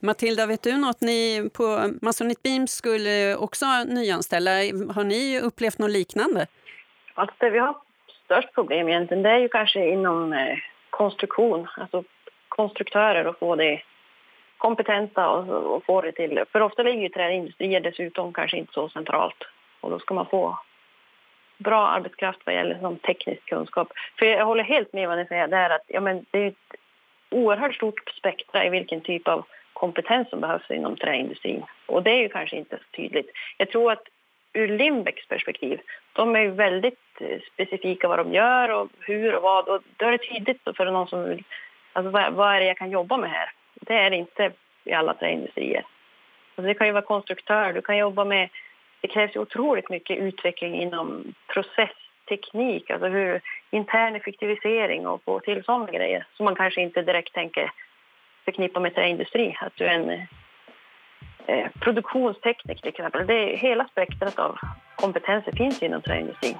Matilda, 0.00 0.46
vet 0.46 0.62
du 0.62 0.76
något? 0.76 1.00
Ni 1.00 1.50
på 1.54 1.90
Masonite 2.02 2.40
Beam 2.44 2.66
skulle 2.66 3.36
också 3.36 3.66
nyanställa. 3.84 4.50
Har 4.92 5.04
ni 5.04 5.40
upplevt 5.40 5.78
något 5.78 5.90
liknande? 5.90 6.46
Alltså 7.14 7.36
det 7.38 7.50
vi 7.50 7.58
har 7.58 7.76
störst 8.24 8.54
problem 8.54 8.88
egentligen 8.88 9.22
det 9.22 9.30
är 9.30 9.38
ju 9.38 9.48
kanske 9.48 9.88
inom 9.88 10.32
eh, 10.32 10.56
konstruktion, 10.90 11.68
alltså 11.76 12.04
konstruktörer 12.48 13.26
och 13.26 13.38
få 13.38 13.56
det 13.56 13.82
kompetenta 14.58 15.28
och, 15.28 15.76
och 15.76 15.84
få 15.84 16.00
det 16.00 16.12
till... 16.12 16.44
För 16.52 16.60
ofta 16.60 16.82
ligger 16.82 17.02
ju 17.02 17.08
träindustrier 17.08 17.80
dessutom 17.80 18.32
kanske 18.32 18.56
inte 18.56 18.72
så 18.72 18.88
centralt. 18.88 19.44
Och 19.80 19.90
då 19.90 19.98
ska 19.98 20.14
man 20.14 20.26
få 20.26 20.58
bra 21.58 21.86
arbetskraft 21.86 22.40
vad 22.44 22.54
gäller 22.54 22.78
som 22.78 22.96
teknisk 22.96 23.44
kunskap. 23.44 23.92
För 24.18 24.26
jag 24.26 24.46
håller 24.46 24.64
helt 24.64 24.92
med 24.92 25.08
vad 25.08 25.18
ni 25.18 25.26
säger 25.26 25.48
där 25.48 25.70
att 25.70 25.84
ja, 25.86 26.00
men 26.00 26.26
det 26.30 26.38
är 26.38 26.48
ett 26.48 26.74
oerhört 27.30 27.74
stort 27.74 28.10
spektra 28.18 28.66
i 28.66 28.70
vilken 28.70 29.00
typ 29.00 29.28
av 29.28 29.44
kompetens 29.72 30.30
som 30.30 30.40
behövs 30.40 30.70
inom 30.70 30.96
träindustrin. 30.96 31.62
Och 31.86 32.02
det 32.02 32.10
är 32.10 32.20
ju 32.20 32.28
kanske 32.28 32.56
inte 32.56 32.76
så 32.76 32.96
tydligt. 32.96 33.30
Jag 33.56 33.70
tror 33.70 33.92
att 33.92 34.02
ur 34.52 34.68
Lindbäcks 34.68 35.28
perspektiv, 35.28 35.80
de 36.12 36.36
är 36.36 36.40
ju 36.40 36.50
väldigt 36.50 37.20
eh, 37.20 37.40
specifika 37.52 38.08
vad 38.08 38.18
de 38.18 38.32
gör 38.32 38.68
och 38.68 38.88
hur 39.00 39.34
och 39.34 39.42
vad. 39.42 39.68
Och 39.68 39.82
då 39.96 40.06
är 40.06 40.12
det 40.12 40.18
tydligt 40.18 40.60
för 40.76 40.84
någon 40.84 41.08
som 41.08 41.24
vill, 41.24 41.44
alltså 41.92 42.10
vad, 42.10 42.32
vad 42.32 42.54
är 42.54 42.60
det 42.60 42.66
jag 42.66 42.78
kan 42.78 42.90
jobba 42.90 43.16
med 43.16 43.30
här? 43.30 43.50
Det 43.86 43.94
är 43.94 44.10
det 44.10 44.16
inte 44.16 44.52
i 44.84 44.92
alla 44.92 45.14
träindustrier. 45.14 45.84
Alltså 46.56 46.68
det 46.68 46.74
kan 46.74 46.86
ju 46.86 46.92
vara 46.92 47.04
konstruktör, 47.04 47.72
du 47.72 47.82
kan 47.82 47.96
jobba 47.96 48.24
med... 48.24 48.48
Det 49.00 49.08
krävs 49.08 49.36
otroligt 49.36 49.90
mycket 49.90 50.18
utveckling 50.18 50.74
inom 50.74 51.34
processteknik, 51.46 52.90
alltså 52.90 53.08
hur 53.08 53.40
intern 53.70 54.16
effektivisering 54.16 55.06
och 55.06 55.22
få 55.24 55.40
till 55.40 55.64
sådana 55.64 55.90
grejer 55.90 56.26
som 56.36 56.44
man 56.44 56.54
kanske 56.54 56.80
inte 56.80 57.02
direkt 57.02 57.34
tänker 57.34 57.70
förknippa 58.44 58.80
med 58.80 58.94
träindustri. 58.94 59.56
Att 59.60 59.76
du 59.76 59.84
är 59.84 59.94
en 59.94 60.10
eh, 61.46 61.70
produktionstekniker 61.80 62.80
till 62.80 62.88
exempel. 62.88 63.26
Det 63.26 63.34
är, 63.34 63.56
hela 63.56 63.88
spektrat 63.88 64.38
av 64.38 64.58
kompetenser 64.96 65.52
finns 65.52 65.82
inom 65.82 66.02
träindustrin. 66.02 66.56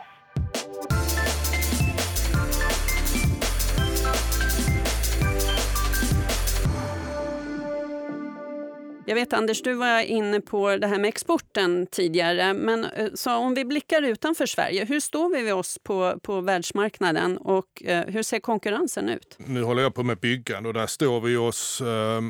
Jag 9.08 9.14
vet 9.14 9.32
Anders, 9.32 9.62
du 9.62 9.74
var 9.74 10.00
inne 10.00 10.40
på 10.40 10.76
det 10.76 10.86
här 10.86 10.98
med 10.98 11.08
exporten 11.08 11.86
tidigare. 11.86 12.54
Men 12.54 12.84
eh, 12.84 13.08
så 13.14 13.36
om 13.36 13.54
vi 13.54 13.64
blickar 13.64 14.02
utanför 14.02 14.46
Sverige, 14.46 14.84
hur 14.84 15.00
står 15.00 15.42
vi 15.44 15.52
oss 15.52 15.78
på, 15.82 16.20
på 16.22 16.40
världsmarknaden 16.40 17.38
och 17.38 17.82
eh, 17.84 18.06
hur 18.06 18.22
ser 18.22 18.38
konkurrensen 18.38 19.08
ut? 19.08 19.36
Nu 19.38 19.62
håller 19.62 19.82
jag 19.82 19.94
på 19.94 20.02
med 20.02 20.18
byggande 20.18 20.68
och 20.68 20.74
där 20.74 20.86
står 20.86 21.20
vi 21.20 21.36
oss 21.36 21.80
eh, 21.80 22.20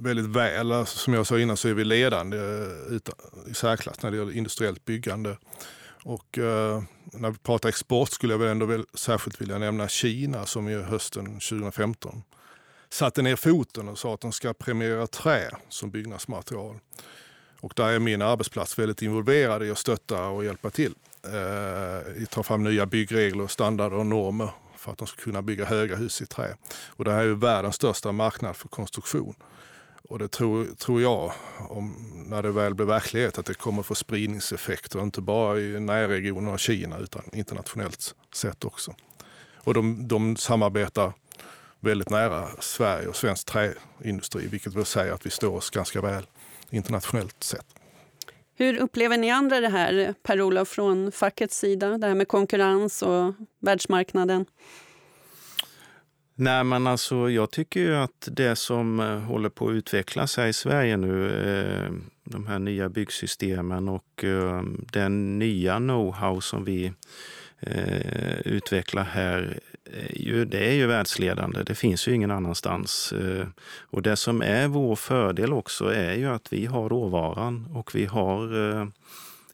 väldigt 0.00 0.26
väl. 0.26 0.72
Alltså, 0.72 0.98
som 0.98 1.14
jag 1.14 1.26
sa 1.26 1.38
innan 1.38 1.56
så 1.56 1.68
är 1.68 1.74
vi 1.74 1.84
ledande 1.84 2.36
eh, 2.36 2.94
utan, 2.94 3.14
i 3.50 3.54
särklass 3.54 4.02
när 4.02 4.10
det 4.10 4.16
gäller 4.16 4.36
industriellt 4.36 4.84
byggande. 4.84 5.36
Och 6.04 6.38
eh, 6.38 6.82
när 7.12 7.30
vi 7.30 7.38
pratar 7.38 7.68
export 7.68 8.10
skulle 8.10 8.32
jag 8.32 8.38
väl 8.38 8.48
ändå 8.48 8.66
väl 8.66 8.84
särskilt 8.94 9.40
vilja 9.40 9.58
nämna 9.58 9.88
Kina 9.88 10.46
som 10.46 10.70
ju 10.70 10.82
hösten 10.82 11.24
2015 11.26 12.22
satte 12.92 13.22
ner 13.22 13.36
foten 13.36 13.88
och 13.88 13.98
sa 13.98 14.14
att 14.14 14.20
de 14.20 14.32
ska 14.32 14.52
premiera 14.52 15.06
trä 15.06 15.50
som 15.68 15.90
byggnadsmaterial. 15.90 16.78
Och 17.60 17.72
där 17.76 17.88
är 17.88 17.98
min 17.98 18.22
arbetsplats 18.22 18.78
väldigt 18.78 19.02
involverad 19.02 19.62
i 19.62 19.70
att 19.70 19.78
stötta 19.78 20.26
och 20.26 20.44
hjälpa 20.44 20.70
till. 20.70 20.94
Eh, 21.24 22.24
ta 22.26 22.42
fram 22.42 22.62
nya 22.62 22.86
byggregler, 22.86 23.46
standarder 23.46 23.96
och 23.96 24.06
normer 24.06 24.50
för 24.76 24.92
att 24.92 24.98
de 24.98 25.06
ska 25.06 25.22
kunna 25.22 25.42
bygga 25.42 25.64
höga 25.64 25.96
hus 25.96 26.22
i 26.22 26.26
trä. 26.26 26.56
Och 26.86 27.04
det 27.04 27.12
här 27.12 27.20
är 27.20 27.24
ju 27.24 27.34
världens 27.34 27.74
största 27.74 28.12
marknad 28.12 28.56
för 28.56 28.68
konstruktion. 28.68 29.34
Och 30.08 30.18
det 30.18 30.28
tror, 30.28 30.64
tror 30.64 31.02
jag, 31.02 31.32
om, 31.68 32.12
när 32.26 32.42
det 32.42 32.50
väl 32.50 32.74
blir 32.74 32.86
verklighet, 32.86 33.38
att 33.38 33.46
det 33.46 33.54
kommer 33.54 33.82
få 33.82 33.94
spridningseffekter, 33.94 35.02
inte 35.02 35.20
bara 35.20 35.60
i 35.60 35.80
närregionen 35.80 36.52
av 36.52 36.56
Kina 36.56 36.98
utan 36.98 37.22
internationellt 37.32 38.14
sett 38.34 38.64
också. 38.64 38.94
Och 39.54 39.74
de, 39.74 40.08
de 40.08 40.36
samarbetar 40.36 41.12
väldigt 41.80 42.10
nära 42.10 42.48
Sverige 42.58 43.08
och 43.08 43.16
svensk 43.16 43.46
träindustri, 43.46 44.46
vilket 44.46 44.74
vill 44.74 44.84
säga 44.84 45.14
att 45.14 45.26
vi 45.26 45.30
står 45.30 45.56
oss 45.56 45.70
ganska 45.70 46.00
väl 46.00 46.26
internationellt 46.70 47.42
sett. 47.42 47.66
Hur 48.54 48.78
upplever 48.78 49.18
ni 49.18 49.30
andra 49.30 49.60
det 49.60 49.68
här, 49.68 50.14
Per-Olof, 50.22 50.68
från 50.68 51.12
fackets 51.12 51.58
sida? 51.58 51.98
Det 51.98 52.06
här 52.06 52.14
med 52.14 52.28
konkurrens 52.28 53.02
och 53.02 53.34
världsmarknaden? 53.60 54.46
Nej, 56.34 56.64
men 56.64 56.86
alltså, 56.86 57.30
jag 57.30 57.50
tycker 57.50 57.80
ju 57.80 57.96
att 57.96 58.28
det 58.30 58.56
som 58.56 59.00
eh, 59.00 59.18
håller 59.18 59.48
på 59.48 59.68
att 59.68 59.72
utvecklas 59.72 60.36
här 60.36 60.46
i 60.46 60.52
Sverige 60.52 60.96
nu, 60.96 61.28
eh, 61.28 61.92
de 62.24 62.46
här 62.46 62.58
nya 62.58 62.88
byggsystemen 62.88 63.88
och 63.88 64.24
eh, 64.24 64.62
den 64.92 65.38
nya 65.38 65.76
know-how 65.76 66.40
som 66.40 66.64
vi 66.64 66.92
utvecklar 68.44 69.04
här, 69.04 69.60
det 70.46 70.68
är 70.68 70.72
ju 70.72 70.86
världsledande. 70.86 71.62
Det 71.62 71.74
finns 71.74 72.08
ju 72.08 72.14
ingen 72.14 72.30
annanstans. 72.30 73.12
Eh, 73.12 73.46
och 73.82 74.02
det 74.02 74.16
som 74.16 74.42
är 74.42 74.68
vår 74.68 74.96
fördel 74.96 75.52
också 75.52 75.94
är 75.94 76.14
ju 76.14 76.26
att 76.26 76.52
vi 76.52 76.66
har 76.66 76.88
råvaran 76.88 77.68
och 77.74 77.94
vi 77.94 78.04
har 78.06 78.70
eh, 78.70 78.86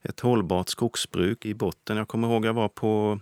ett 0.03 0.21
hållbart 0.21 0.69
skogsbruk 0.69 1.47
i 1.47 1.55
botten. 1.55 1.97
Jag 1.97 2.09
kommer 2.09 2.29
ihåg 2.29 2.43
att 2.43 2.47
jag 2.47 2.55
var 2.55 2.69
på 2.69 3.21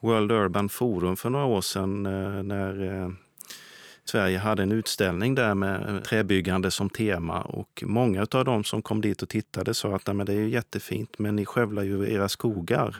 World 0.00 0.32
Urban 0.32 0.68
Forum 0.68 1.16
för 1.16 1.30
några 1.30 1.44
år 1.44 1.60
sedan 1.60 2.06
eh, 2.06 2.42
när 2.42 3.12
Sverige 4.10 4.38
hade 4.38 4.62
en 4.62 4.72
utställning 4.72 5.34
där 5.34 5.54
med 5.54 6.04
träbyggande 6.04 6.70
som 6.70 6.90
tema 6.90 7.40
och 7.40 7.82
många 7.86 8.26
av 8.30 8.44
dem 8.44 8.64
som 8.64 8.82
kom 8.82 9.00
dit 9.00 9.22
och 9.22 9.28
tittade 9.28 9.74
sa 9.74 9.94
att 9.96 10.04
det 10.04 10.32
är 10.32 10.36
ju 10.36 10.48
jättefint 10.48 11.18
men 11.18 11.36
ni 11.36 11.46
skövlar 11.46 11.82
ju 11.82 12.12
era 12.12 12.28
skogar. 12.28 12.96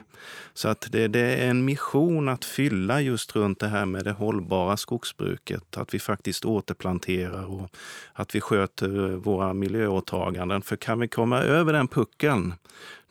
Så 0.53 0.67
att 0.67 0.87
det, 0.91 1.07
det, 1.07 1.19
är 1.19 1.49
en 1.49 1.65
mission 1.65 2.29
att 2.29 2.45
fylla 2.45 3.01
just 3.01 3.35
runt 3.35 3.59
det 3.59 3.67
här 3.67 3.85
med 3.85 4.05
det 4.05 4.11
hållbara 4.11 4.77
skogsbruket. 4.77 5.77
Att 5.77 5.93
vi 5.93 5.99
faktiskt 5.99 6.45
återplanterar 6.45 7.45
och 7.45 7.69
att 8.13 8.35
vi 8.35 8.41
sköter 8.41 9.15
våra 9.15 9.53
miljöåtaganden. 9.53 10.61
För 10.61 10.75
kan 10.75 10.99
vi 10.99 11.07
komma 11.07 11.39
över 11.41 11.73
den 11.73 11.87
puckeln 11.87 12.53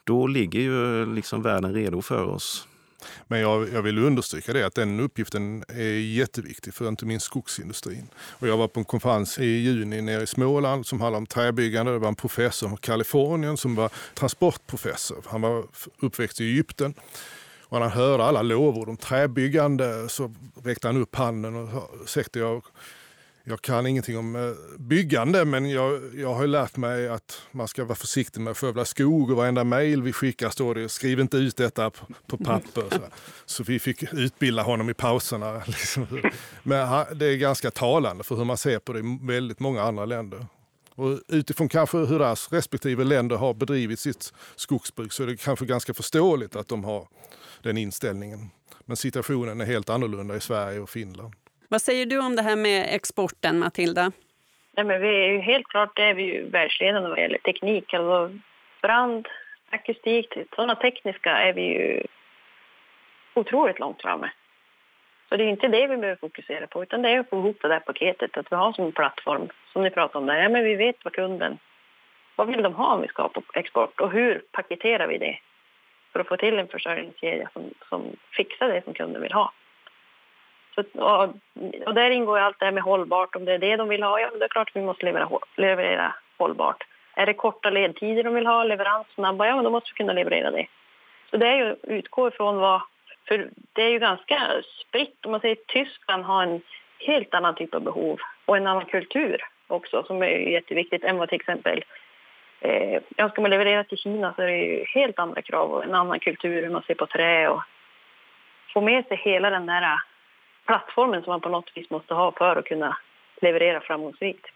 då 0.04 0.26
ligger 0.26 0.60
ju 0.60 1.06
liksom 1.14 1.42
världen 1.42 1.74
redo 1.74 2.02
för 2.02 2.24
oss. 2.24 2.66
Men 3.28 3.40
jag, 3.40 3.72
jag, 3.72 3.82
vill 3.82 3.98
understryka 3.98 4.52
det 4.52 4.66
att 4.66 4.74
den 4.74 5.00
uppgiften 5.00 5.64
är 5.68 6.14
jätteviktig 6.14 6.74
för 6.74 6.88
inte 6.88 7.06
minst 7.06 7.26
skogsindustrin. 7.26 8.08
Och 8.16 8.48
jag 8.48 8.56
var 8.56 8.68
på 8.68 8.80
en 8.80 8.84
konferens 8.84 9.38
i 9.38 9.44
juni 9.44 10.02
nere 10.02 10.22
i 10.22 10.26
Småland 10.26 10.86
som 10.86 11.00
handlade 11.00 11.18
om 11.18 11.26
träbyggande. 11.26 11.92
Det 11.92 11.98
var 11.98 12.08
en 12.08 12.14
professor 12.14 12.68
från 12.68 12.76
Kalifornien 12.76 13.56
som 13.56 13.74
var 13.74 13.90
transportprofessor. 14.14 15.24
Han 15.26 15.40
var 15.40 15.64
uppväxt 15.98 16.40
i 16.40 16.44
Egypten. 16.44 16.94
Och 17.70 17.80
när 17.80 17.88
han 17.88 17.98
hörde 17.98 18.24
alla 18.24 18.42
lovord 18.42 18.88
om 18.88 18.96
träbyggande 18.96 20.08
så 20.08 20.34
räckte 20.64 20.88
han 20.88 20.96
upp 20.96 21.16
handen 21.16 21.56
och 21.56 21.68
sa 22.06 22.22
jag 22.32 22.62
jag 23.50 23.62
kan 23.62 23.86
ingenting 23.86 24.18
om 24.18 24.36
eh, 24.36 24.78
byggande 24.78 25.44
men 25.44 25.70
jag, 25.70 26.00
jag 26.14 26.34
har 26.34 26.46
lärt 26.46 26.76
mig 26.76 27.08
att 27.08 27.42
man 27.50 27.68
ska 27.68 27.84
vara 27.84 27.94
försiktig 27.94 28.40
med 28.40 28.50
att 28.50 28.58
skövla 28.58 28.84
skog 28.84 29.30
och 29.30 29.36
varenda 29.36 29.64
mejl 29.64 30.02
vi 30.02 30.12
skickar 30.12 30.50
står 30.50 30.74
det 30.74 30.88
skriv 30.88 31.20
inte 31.20 31.36
ut 31.36 31.56
detta 31.56 31.90
på, 31.90 32.06
på 32.26 32.44
papper. 32.44 32.84
Så. 32.90 33.00
så. 33.46 33.62
vi 33.62 33.78
fick 33.78 34.12
utbilda 34.12 34.62
honom 34.62 34.90
i 34.90 34.94
pauserna. 34.94 35.62
Liksom. 35.66 36.06
Men 36.62 37.04
det 37.18 37.26
är 37.26 37.36
ganska 37.36 37.70
talande 37.70 38.24
för 38.24 38.36
hur 38.36 38.44
man 38.44 38.56
ser 38.56 38.78
på 38.78 38.92
det 38.92 38.98
i 38.98 39.18
väldigt 39.22 39.60
många 39.60 39.82
andra 39.82 40.04
länder. 40.04 40.46
Och 40.94 41.20
utifrån 41.28 41.68
kanske 41.68 41.98
hur 41.98 42.18
deras 42.18 42.52
respektive 42.52 43.04
länder 43.04 43.36
har 43.36 43.54
bedrivit 43.54 44.00
sitt 44.00 44.32
skogsbruk 44.56 45.12
så 45.12 45.22
är 45.22 45.26
det 45.26 45.36
kanske 45.36 45.66
ganska 45.66 45.94
förståeligt 45.94 46.56
att 46.56 46.68
de 46.68 46.84
har 46.84 47.08
den 47.62 47.76
inställningen. 47.76 48.50
Men 48.84 48.96
situationen 48.96 49.60
är 49.60 49.64
helt 49.64 49.90
annorlunda 49.90 50.36
i 50.36 50.40
Sverige 50.40 50.80
och 50.80 50.90
Finland. 50.90 51.34
Vad 51.72 51.82
säger 51.82 52.06
du 52.06 52.18
om 52.18 52.36
det 52.36 52.42
här 52.42 52.56
med 52.56 52.86
exporten, 52.94 53.58
Matilda? 53.58 54.12
Nej, 54.76 54.84
men 54.86 55.00
vi 55.00 55.08
är 55.08 55.28
ju 55.28 55.38
helt 55.38 55.66
klart 55.66 55.98
är 55.98 56.14
vi 56.14 56.22
ju 56.22 56.50
världsledande 56.50 57.08
vad 57.08 57.18
gäller 57.18 57.38
teknik. 57.38 57.94
Alltså 57.94 58.38
brand, 58.82 59.28
akustik, 59.70 60.34
sådana 60.54 60.74
tekniska 60.74 61.30
är 61.30 61.52
vi 61.52 61.62
ju 61.62 62.02
otroligt 63.34 63.78
långt 63.78 64.02
framme. 64.02 64.30
Så 65.28 65.36
det 65.36 65.44
är 65.44 65.48
inte 65.48 65.68
det 65.68 65.86
vi 65.86 65.96
behöver 65.96 66.16
fokusera 66.16 66.66
på, 66.66 66.82
utan 66.82 67.02
det 67.02 67.10
är 67.10 67.20
att 67.20 67.30
få 67.30 67.38
ihop 67.38 67.58
det 67.62 67.68
där 67.68 67.80
paketet, 67.80 68.36
att 68.36 68.52
vi 68.52 68.56
har 68.56 68.72
som 68.72 68.84
en 68.84 68.92
plattform, 68.92 69.48
som 69.72 69.82
ni 69.82 69.90
pratar 69.90 70.20
om 70.20 70.26
där. 70.26 70.42
Ja, 70.42 70.48
men 70.48 70.64
vi 70.64 70.74
vet 70.74 71.04
vad 71.04 71.12
kunden, 71.12 71.58
vad 72.36 72.48
vill 72.48 72.62
de 72.62 72.74
ha 72.74 72.94
om 72.94 73.02
vi 73.02 73.08
ska 73.08 73.28
på 73.28 73.42
export 73.54 74.00
och 74.00 74.10
hur 74.10 74.42
paketerar 74.52 75.06
vi 75.06 75.18
det 75.18 75.38
för 76.12 76.20
att 76.20 76.28
få 76.28 76.36
till 76.36 76.58
en 76.58 76.68
försörjningskedja 76.68 77.50
som, 77.52 77.62
som 77.88 78.16
fixar 78.36 78.68
det 78.68 78.84
som 78.84 78.94
kunden 78.94 79.22
vill 79.22 79.32
ha. 79.32 79.52
Så, 80.92 81.04
och, 81.04 81.28
och 81.86 81.94
där 81.94 82.10
ingår 82.10 82.38
allt 82.38 82.58
det 82.58 82.64
här 82.64 82.72
med 82.72 82.82
hållbart. 82.82 83.36
Om 83.36 83.44
det 83.44 83.52
är 83.52 83.58
det 83.58 83.76
de 83.76 83.88
vill 83.88 84.02
ha, 84.02 84.20
ja, 84.20 84.30
det 84.38 84.44
är 84.44 84.48
klart 84.48 84.68
att 84.68 84.76
vi 84.76 84.82
måste 84.82 85.04
leverera, 85.04 85.38
leverera 85.56 86.14
hållbart. 86.38 86.84
Är 87.14 87.26
det 87.26 87.34
korta 87.34 87.70
ledtider 87.70 88.24
de 88.24 88.34
vill 88.34 88.46
ha, 88.46 88.64
leverans 88.64 89.06
snabba, 89.14 89.46
ja, 89.46 89.54
men 89.54 89.64
då 89.64 89.70
måste 89.70 89.90
vi 89.92 89.96
kunna 89.96 90.12
leverera 90.12 90.50
det. 90.50 90.66
Så 91.30 91.36
det 91.36 91.46
är 91.46 91.56
ju 91.56 91.76
utgå 91.82 92.28
ifrån 92.28 92.56
vad... 92.56 92.80
För 93.28 93.50
det 93.72 93.82
är 93.82 93.90
ju 93.90 93.98
ganska 93.98 94.40
spritt. 94.80 95.26
Om 95.26 95.30
man 95.30 95.40
säger 95.40 95.56
Tyskland 95.66 96.24
har 96.24 96.42
en 96.42 96.60
helt 96.98 97.34
annan 97.34 97.54
typ 97.54 97.74
av 97.74 97.80
behov 97.82 98.18
och 98.46 98.56
en 98.56 98.66
annan 98.66 98.84
kultur 98.84 99.44
också 99.66 100.02
som 100.02 100.22
är 100.22 100.26
jätteviktigt 100.26 101.04
än 101.04 101.18
vad 101.18 101.28
till 101.28 101.40
exempel 101.40 101.84
eh, 102.60 103.02
ska 103.30 103.40
man 103.40 103.50
leverera 103.50 103.84
till 103.84 103.98
Kina 103.98 104.34
så 104.34 104.42
är 104.42 104.46
det 104.46 104.56
ju 104.56 104.84
helt 104.84 105.18
andra 105.18 105.42
krav 105.42 105.70
och 105.70 105.84
en 105.84 105.94
annan 105.94 106.20
kultur, 106.20 106.62
hur 106.62 106.70
man 106.70 106.82
ser 106.82 106.94
på 106.94 107.06
trä 107.06 107.48
och 107.48 107.62
få 108.72 108.80
med 108.80 109.06
sig 109.06 109.16
hela 109.16 109.50
den 109.50 109.66
där 109.66 110.00
plattformen 110.70 111.22
som 111.22 111.30
man 111.30 111.40
på 111.40 111.48
något 111.48 111.70
vis 111.74 111.90
måste 111.90 112.14
ha 112.14 112.32
för 112.32 112.56
att 112.56 112.64
kunna 112.64 112.96
leverera 113.42 113.80
framgångsrikt. 113.80 114.46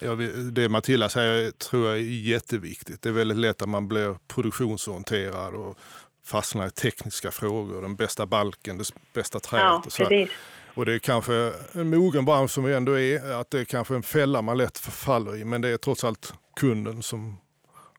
Ja, 0.00 0.14
det 0.52 0.68
Matilda 0.68 1.08
säger 1.08 1.50
tror 1.50 1.86
jag 1.86 1.96
är 1.96 2.02
jätteviktigt. 2.02 3.02
Det 3.02 3.08
är 3.08 3.12
väldigt 3.12 3.38
lätt 3.38 3.62
att 3.62 3.68
man 3.68 3.88
blir 3.88 4.16
produktionsorienterad 4.34 5.54
och 5.54 5.78
fastnar 6.24 6.66
i 6.66 6.70
tekniska 6.70 7.30
frågor. 7.30 7.82
Den 7.82 7.96
bästa 7.96 8.26
balken, 8.26 8.78
det 8.78 8.84
bästa 9.14 9.40
träet. 9.40 9.62
Ja, 9.62 9.82
och, 9.86 9.92
så 9.92 10.26
och 10.74 10.86
det 10.86 10.94
är 10.94 10.98
kanske 10.98 11.52
en 11.72 11.90
mogen 11.90 12.24
bransch 12.24 12.50
som 12.50 12.64
vi 12.64 12.74
ändå 12.74 12.98
är, 12.98 13.40
att 13.40 13.50
det 13.50 13.60
är 13.60 13.64
kanske 13.64 13.94
en 13.94 14.02
fälla 14.02 14.42
man 14.42 14.56
lätt 14.58 14.78
förfaller 14.78 15.36
i. 15.36 15.44
Men 15.44 15.60
det 15.60 15.68
är 15.68 15.76
trots 15.76 16.04
allt 16.04 16.34
kunden 16.56 17.02
som 17.02 17.40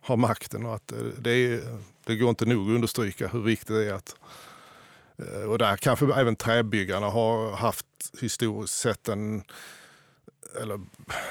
har 0.01 0.17
makten 0.17 0.65
och 0.65 0.75
att 0.75 0.93
det, 1.17 1.31
är, 1.31 1.61
det 2.05 2.15
går 2.15 2.29
inte 2.29 2.45
nog 2.45 2.69
att 2.69 2.75
understryka 2.75 3.27
hur 3.27 3.41
viktigt 3.41 3.75
det 3.75 3.89
är 3.89 3.93
att 3.93 4.15
Eh, 4.48 4.48
Eh, 5.19 5.49
och 5.49 5.57
där 5.57 5.77
kanske 5.77 6.13
även 6.13 6.35
träbyggarna 6.35 7.09
har 7.09 7.51
haft 7.51 7.85
historiskt 8.21 8.77
sett 8.77 9.07
en 9.07 9.43
eller 10.61 10.79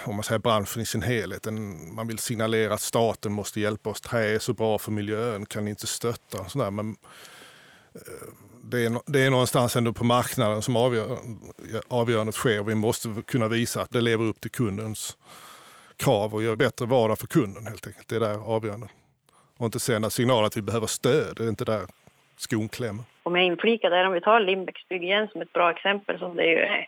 om 0.04 0.14
man 0.14 0.22
säger 0.22 0.38
branschen 0.38 0.82
i 0.82 0.86
sin 0.86 1.02
helhet. 1.02 1.46
En, 1.46 1.94
man 1.94 2.08
vill 2.08 2.18
signalera 2.18 2.74
att 2.74 2.80
staten 2.80 3.32
måste 3.32 3.60
hjälpa 3.60 3.90
oss. 3.90 4.00
Trä 4.00 4.34
är 4.34 4.38
så 4.38 4.52
bra 4.52 4.78
för 4.78 4.92
miljön, 4.92 5.46
kan 5.46 5.64
ni 5.64 5.70
inte 5.70 5.86
stötta? 5.86 6.48
Sådär. 6.48 6.70
Men 6.70 6.96
eh, 7.94 8.00
det 8.64 8.84
är, 8.84 9.00
det 9.06 9.20
är 9.20 9.30
någonstans 9.30 9.76
ändå 9.76 9.92
på 9.92 10.04
marknaden 10.04 10.62
som 10.62 10.76
avgör, 10.76 11.18
avgörandet 11.88 12.34
sker. 12.34 12.62
Vi 12.62 12.74
måste 12.74 13.22
kunna 13.26 13.48
visa 13.48 13.82
att 13.82 13.90
det 13.90 14.00
lever 14.00 14.24
upp 14.24 14.40
till 14.40 14.50
kundens 14.50 15.16
krav 15.96 16.34
och 16.34 16.42
gör 16.42 16.56
bättre 16.56 16.86
vardag 16.86 17.18
för 17.18 17.26
kunden 17.26 17.66
helt 17.66 17.86
enkelt. 17.86 18.08
Det 18.08 18.16
är 18.16 18.20
där 18.20 18.34
avgörandet. 18.34 18.90
Och 19.56 19.66
inte 19.66 19.80
sända 19.80 20.10
signaler 20.10 20.46
att 20.46 20.56
vi 20.56 20.62
behöver 20.62 20.86
stöd. 20.86 21.36
Det 21.36 21.44
är 21.44 21.48
inte 21.48 21.64
där 21.64 21.86
skon 22.36 22.68
klämmer. 22.68 23.04
Om 23.28 23.36
jag 23.36 23.44
inflikar 23.44 23.90
där, 23.90 24.06
om 24.06 24.12
vi 24.12 24.20
tar 24.20 24.40
Lindbäcks 24.40 24.88
bygg 24.88 25.04
igen 25.04 25.28
som 25.28 25.40
ett 25.40 25.52
bra 25.52 25.70
exempel 25.70 26.18
som 26.18 26.36
det 26.36 26.46
ju 26.46 26.84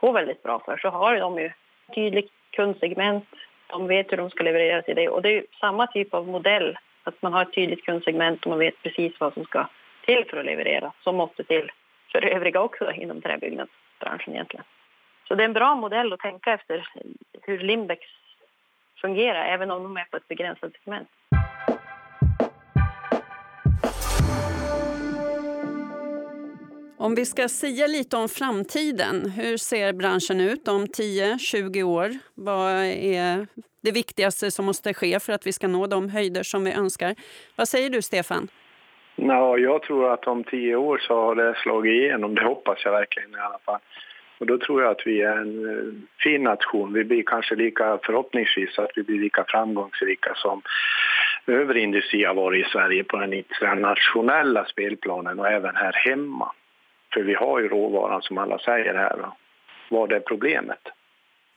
går 0.00 0.12
väldigt 0.12 0.42
bra 0.42 0.58
för, 0.58 0.76
så 0.76 0.88
har 0.88 1.16
de 1.16 1.38
ju 1.38 1.50
tydligt 1.94 2.30
kundsegment. 2.50 3.24
De 3.66 3.86
vet 3.86 4.12
hur 4.12 4.16
de 4.16 4.30
ska 4.30 4.44
leverera 4.44 4.82
till 4.82 4.96
det. 4.96 5.08
Och 5.08 5.22
det 5.22 5.28
är 5.28 5.32
ju 5.32 5.46
samma 5.60 5.86
typ 5.86 6.14
av 6.14 6.28
modell, 6.28 6.78
att 7.04 7.22
man 7.22 7.32
har 7.32 7.42
ett 7.42 7.52
tydligt 7.52 7.84
kundsegment 7.84 8.44
och 8.44 8.50
man 8.50 8.58
vet 8.58 8.82
precis 8.82 9.20
vad 9.20 9.34
som 9.34 9.44
ska 9.44 9.66
till 10.04 10.24
för 10.30 10.36
att 10.36 10.46
leverera, 10.46 10.92
som 11.00 11.16
måste 11.16 11.44
till 11.44 11.72
för 12.12 12.24
övriga 12.24 12.60
också 12.60 12.92
inom 12.92 13.22
träbyggnadsbranschen 13.22 14.34
egentligen. 14.34 14.64
Så 15.28 15.34
det 15.34 15.42
är 15.42 15.48
en 15.48 15.52
bra 15.52 15.74
modell 15.74 16.12
att 16.12 16.20
tänka 16.20 16.52
efter 16.52 16.88
hur 17.42 17.58
Lindbäcks 17.58 18.08
fungerar, 19.00 19.44
även 19.44 19.70
om 19.70 19.82
de 19.82 19.96
är 19.96 20.04
på 20.10 20.16
ett 20.16 20.28
begränsat 20.28 20.72
segment. 20.72 21.08
Om 27.06 27.14
vi 27.14 27.24
ska 27.24 27.48
säga 27.48 27.86
lite 27.86 28.16
om 28.16 28.28
framtiden, 28.28 29.30
hur 29.30 29.56
ser 29.56 29.92
branschen 29.92 30.40
ut 30.40 30.68
om 30.68 30.86
10-20 30.86 31.82
år? 31.82 32.08
Vad 32.34 32.72
är 32.84 33.46
det 33.82 33.92
viktigaste 33.92 34.50
som 34.50 34.64
måste 34.66 34.94
ske 34.94 35.20
för 35.20 35.32
att 35.32 35.46
vi 35.46 35.52
ska 35.52 35.68
nå 35.68 35.86
de 35.86 36.08
höjder 36.08 36.42
som 36.42 36.64
vi 36.64 36.72
önskar? 36.72 37.14
Vad 37.56 37.68
säger 37.68 37.90
du, 37.90 38.02
Stefan? 38.02 38.48
Ja, 39.16 39.58
jag 39.58 39.82
tror 39.82 40.12
att 40.12 40.26
om 40.26 40.44
tio 40.44 40.76
år 40.76 40.98
så 40.98 41.14
har 41.14 41.34
det 41.34 41.54
slagit 41.62 41.92
igenom. 41.92 42.34
Det 42.34 42.44
hoppas 42.44 42.84
jag 42.84 42.92
verkligen 42.92 43.30
i 43.30 43.38
alla 43.38 43.58
fall. 43.64 43.80
Och 44.38 44.46
då 44.46 44.58
tror 44.58 44.82
jag 44.82 44.90
att 44.90 45.06
vi 45.06 45.22
är 45.22 45.36
en 45.36 45.68
eh, 45.70 45.94
fin 46.24 46.42
nation. 46.42 46.92
Vi 46.92 47.04
blir 47.04 47.22
kanske 47.22 47.54
lika, 47.54 47.98
förhoppningsvis, 48.02 48.78
att 48.78 48.90
vi 48.96 49.02
blir 49.02 49.18
lika 49.18 49.44
framgångsrika 49.48 50.32
som 50.36 50.62
övrig 51.46 51.82
industri 51.82 52.24
har 52.24 52.34
varit 52.34 52.66
i 52.66 52.70
Sverige 52.70 53.04
på 53.04 53.16
den 53.16 53.32
internationella 53.32 54.64
spelplanen 54.64 55.38
och 55.38 55.48
även 55.48 55.76
här 55.76 55.92
hemma. 55.92 56.52
För 57.14 57.20
vi 57.22 57.34
har 57.34 57.60
ju 57.60 57.68
råvaran 57.68 58.22
som 58.22 58.38
alla 58.38 58.58
säger 58.58 58.94
här. 58.94 59.32
Vad 59.90 60.12
är 60.12 60.20
problemet? 60.20 60.80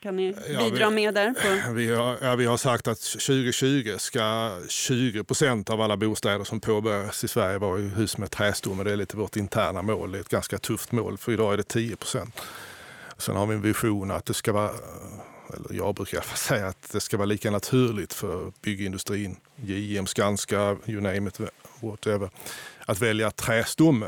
Kan 0.04 0.16
ni 0.16 0.34
bidra 0.34 0.80
ja, 0.80 0.90
vi, 0.90 0.96
med 0.96 1.14
där? 1.14 1.34
På? 1.34 1.74
Vi, 1.76 1.96
har, 1.96 2.18
ja, 2.22 2.36
vi 2.36 2.46
har 2.46 2.58
sagt 2.58 2.88
att 2.88 3.02
2020 3.02 3.96
ska 3.98 4.52
20 4.70 5.24
procent 5.24 5.70
av 5.70 5.82
alla 5.82 5.98
bostäder 5.98 6.44
som 6.44 6.60
påbörjas 6.60 7.24
i 7.24 7.28
Sverige 7.28 7.58
vara 7.58 7.80
i 7.80 7.90
hus 7.90 8.18
med 8.18 8.32
trästomme. 8.32 8.84
Det 8.84 8.92
är 8.92 8.96
lite 8.96 9.18
vårt 9.18 9.36
interna 9.36 9.82
mål. 9.82 10.12
Det 10.12 10.18
är 10.18 10.20
ett 10.20 10.30
ganska 10.30 10.58
tufft 10.58 10.92
mål 10.92 11.18
för 11.18 11.32
idag 11.32 11.54
är 11.54 11.58
det 11.58 11.64
10 11.64 11.96
procent. 11.96 12.42
Sen 13.18 13.36
har 13.36 13.48
vi 13.48 13.56
en 13.56 13.62
vision 13.62 14.12
att 14.12 14.26
det 14.26 14.34
ska 14.34 14.54
vara, 14.54 14.70
eller 15.54 15.78
jag 15.78 15.96
brukar 15.96 16.22
säga 16.36 16.68
att 16.68 16.92
det 16.92 17.00
ska 17.00 17.18
vara 17.18 17.26
lika 17.26 17.52
naturligt 17.52 18.14
för 18.14 18.52
byggindustrin, 18.62 19.36
JM, 19.56 20.06
Skanska, 20.06 20.78
you 20.86 21.02
name 21.02 21.28
it, 21.30 21.40
whatever, 21.82 22.30
att 22.86 23.02
välja 23.02 23.32
trästomme 23.32 24.08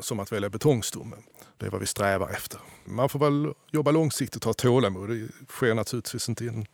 som 0.00 0.20
att 0.20 0.32
välja 0.32 0.50
betongstomme. 0.50 1.16
Det 1.56 1.66
är 1.66 1.70
vad 1.70 1.80
vi 1.80 1.86
strävar 1.86 2.30
efter. 2.30 2.60
Man 2.84 3.08
får 3.08 3.18
väl 3.18 3.54
jobba 3.70 3.90
långsiktigt 3.90 4.42
och 4.42 4.48
ha 4.48 4.54
tålamod. 4.54 5.08
Det 5.08 5.28
sker 5.48 5.74
naturligtvis 5.74 6.28
inte 6.28 6.44
in, 6.44 6.66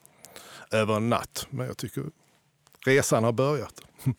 över 0.71 0.97
en 0.97 1.11
natt, 1.11 1.47
men 1.51 1.67
jag 1.67 1.77
tycker 1.77 2.05
resan 2.87 3.25
har 3.25 3.33
börjat. 3.33 3.81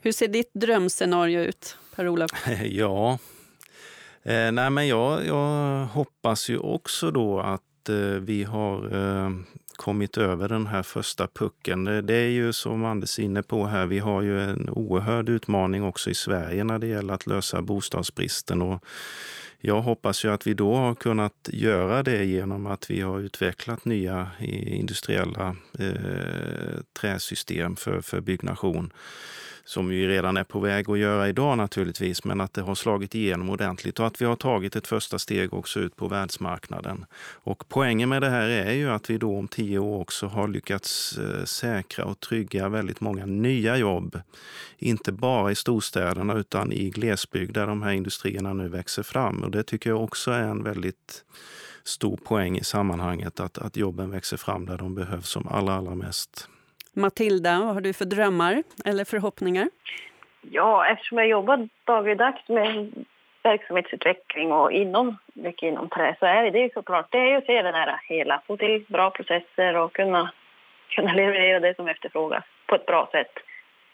Hur 0.00 0.12
ser 0.12 0.28
ditt 0.28 0.50
drömscenario 0.54 1.40
ut, 1.40 1.76
Per-Olof? 1.96 2.30
Ja, 2.64 3.18
eh, 4.22 4.52
nej 4.52 4.70
men 4.70 4.88
jag, 4.88 5.26
jag 5.26 5.86
hoppas 5.86 6.48
ju 6.48 6.58
också 6.58 7.10
då 7.10 7.40
att 7.40 7.88
eh, 7.88 7.96
vi 7.96 8.44
har 8.44 8.96
eh, 8.96 9.30
kommit 9.78 10.18
över 10.18 10.48
den 10.48 10.66
här 10.66 10.82
första 10.82 11.26
pucken. 11.26 11.84
Det 11.84 12.14
är 12.14 12.28
ju 12.28 12.52
som 12.52 12.84
Anders 12.84 13.18
är 13.18 13.22
inne 13.22 13.42
på 13.42 13.66
här, 13.66 13.86
vi 13.86 13.98
har 13.98 14.22
ju 14.22 14.40
en 14.40 14.70
oerhörd 14.70 15.28
utmaning 15.28 15.84
också 15.84 16.10
i 16.10 16.14
Sverige 16.14 16.64
när 16.64 16.78
det 16.78 16.86
gäller 16.86 17.14
att 17.14 17.26
lösa 17.26 17.62
bostadsbristen. 17.62 18.62
Och 18.62 18.84
jag 19.60 19.80
hoppas 19.80 20.24
ju 20.24 20.32
att 20.32 20.46
vi 20.46 20.54
då 20.54 20.74
har 20.74 20.94
kunnat 20.94 21.48
göra 21.52 22.02
det 22.02 22.24
genom 22.24 22.66
att 22.66 22.90
vi 22.90 23.00
har 23.00 23.20
utvecklat 23.20 23.84
nya 23.84 24.30
eh, 24.38 24.78
industriella 24.78 25.56
eh, 25.78 26.80
träsystem 27.00 27.76
för, 27.76 28.00
för 28.00 28.20
byggnation 28.20 28.92
som 29.68 29.88
vi 29.88 30.08
redan 30.08 30.36
är 30.36 30.44
på 30.44 30.60
väg 30.60 30.90
att 30.90 30.98
göra 30.98 31.28
idag 31.28 31.58
naturligtvis, 31.58 32.24
men 32.24 32.40
att 32.40 32.52
det 32.52 32.62
har 32.62 32.74
slagit 32.74 33.14
igenom 33.14 33.50
ordentligt 33.50 34.00
och 34.00 34.06
att 34.06 34.20
vi 34.20 34.24
har 34.24 34.36
tagit 34.36 34.76
ett 34.76 34.86
första 34.86 35.18
steg 35.18 35.54
också 35.54 35.80
ut 35.80 35.96
på 35.96 36.08
världsmarknaden. 36.08 37.04
Och 37.20 37.68
poängen 37.68 38.08
med 38.08 38.22
det 38.22 38.30
här 38.30 38.48
är 38.48 38.72
ju 38.72 38.90
att 38.90 39.10
vi 39.10 39.18
då 39.18 39.38
om 39.38 39.48
tio 39.48 39.78
år 39.78 40.00
också 40.00 40.26
har 40.26 40.48
lyckats 40.48 41.18
eh, 41.18 41.44
säkra 41.44 42.04
och 42.04 42.20
trygga 42.20 42.68
väldigt 42.68 43.00
många 43.00 43.26
nya 43.26 43.76
jobb. 43.76 44.20
Inte 44.78 45.12
bara 45.12 45.50
i 45.50 45.54
storstäderna 45.54 46.34
utan 46.34 46.72
i 46.72 46.90
glesbygd 46.90 47.54
där 47.54 47.66
de 47.66 47.82
här 47.82 47.92
industrierna 47.92 48.52
nu 48.52 48.68
växer 48.68 49.02
fram. 49.02 49.44
Och 49.44 49.50
det 49.50 49.62
tycker 49.62 49.90
jag 49.90 50.04
också 50.04 50.30
är 50.30 50.42
en 50.42 50.62
väldigt 50.62 51.24
stor 51.84 52.16
poäng 52.16 52.58
i 52.58 52.64
sammanhanget, 52.64 53.40
att, 53.40 53.58
att 53.58 53.76
jobben 53.76 54.10
växer 54.10 54.36
fram 54.36 54.66
där 54.66 54.78
de 54.78 54.94
behövs 54.94 55.28
som 55.28 55.48
allra, 55.48 55.74
allra 55.74 55.94
mest. 55.94 56.48
Matilda, 56.92 57.58
vad 57.58 57.74
har 57.74 57.80
du 57.80 57.92
för 57.92 58.04
drömmar 58.04 58.62
eller 58.84 59.04
förhoppningar? 59.04 59.68
Ja, 60.40 60.86
eftersom 60.86 61.18
jag 61.18 61.28
jobbar 61.28 61.68
dagligdags 61.84 62.48
med 62.48 62.92
verksamhetsutveckling 63.42 64.52
och 64.52 64.72
inom, 64.72 65.16
mycket 65.34 65.62
inom 65.62 65.88
trä 65.88 66.16
så 66.20 66.26
är 66.26 66.50
det, 66.50 66.58
ju 66.58 66.70
såklart 66.74 67.06
det 67.10 67.18
är 67.18 67.36
att 67.36 67.46
se 67.46 67.62
det 67.62 67.72
här 67.72 68.00
hela, 68.04 68.42
få 68.46 68.56
till 68.56 68.84
bra 68.88 69.10
processer 69.10 69.76
och 69.76 69.92
kunna, 69.92 70.32
kunna 70.88 71.12
leverera 71.12 71.60
det 71.60 71.76
som 71.76 71.88
efterfrågas 71.88 72.44
på 72.66 72.74
ett 72.74 72.86
bra 72.86 73.08
sätt. 73.12 73.32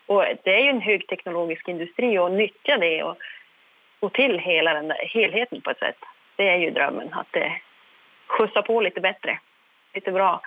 Och 0.06 0.24
det 0.44 0.54
är 0.54 0.60
ju 0.60 0.70
en 0.70 0.80
högteknologisk 0.80 1.68
industri 1.68 2.18
och 2.18 2.32
nyttja 2.32 2.78
det 2.78 3.02
och 3.02 3.16
få 4.00 4.08
till 4.08 4.38
hela 4.38 4.74
den 4.74 4.88
där 4.88 5.08
helheten 5.14 5.60
på 5.60 5.70
ett 5.70 5.78
sätt. 5.78 5.98
Det 6.36 6.48
är 6.48 6.56
ju 6.56 6.70
drömmen, 6.70 7.14
att 7.14 7.32
det 7.32 7.52
skjutsar 8.26 8.62
på 8.62 8.80
lite 8.80 9.00
bättre, 9.00 9.38
lite 9.94 10.12
bra, 10.12 10.40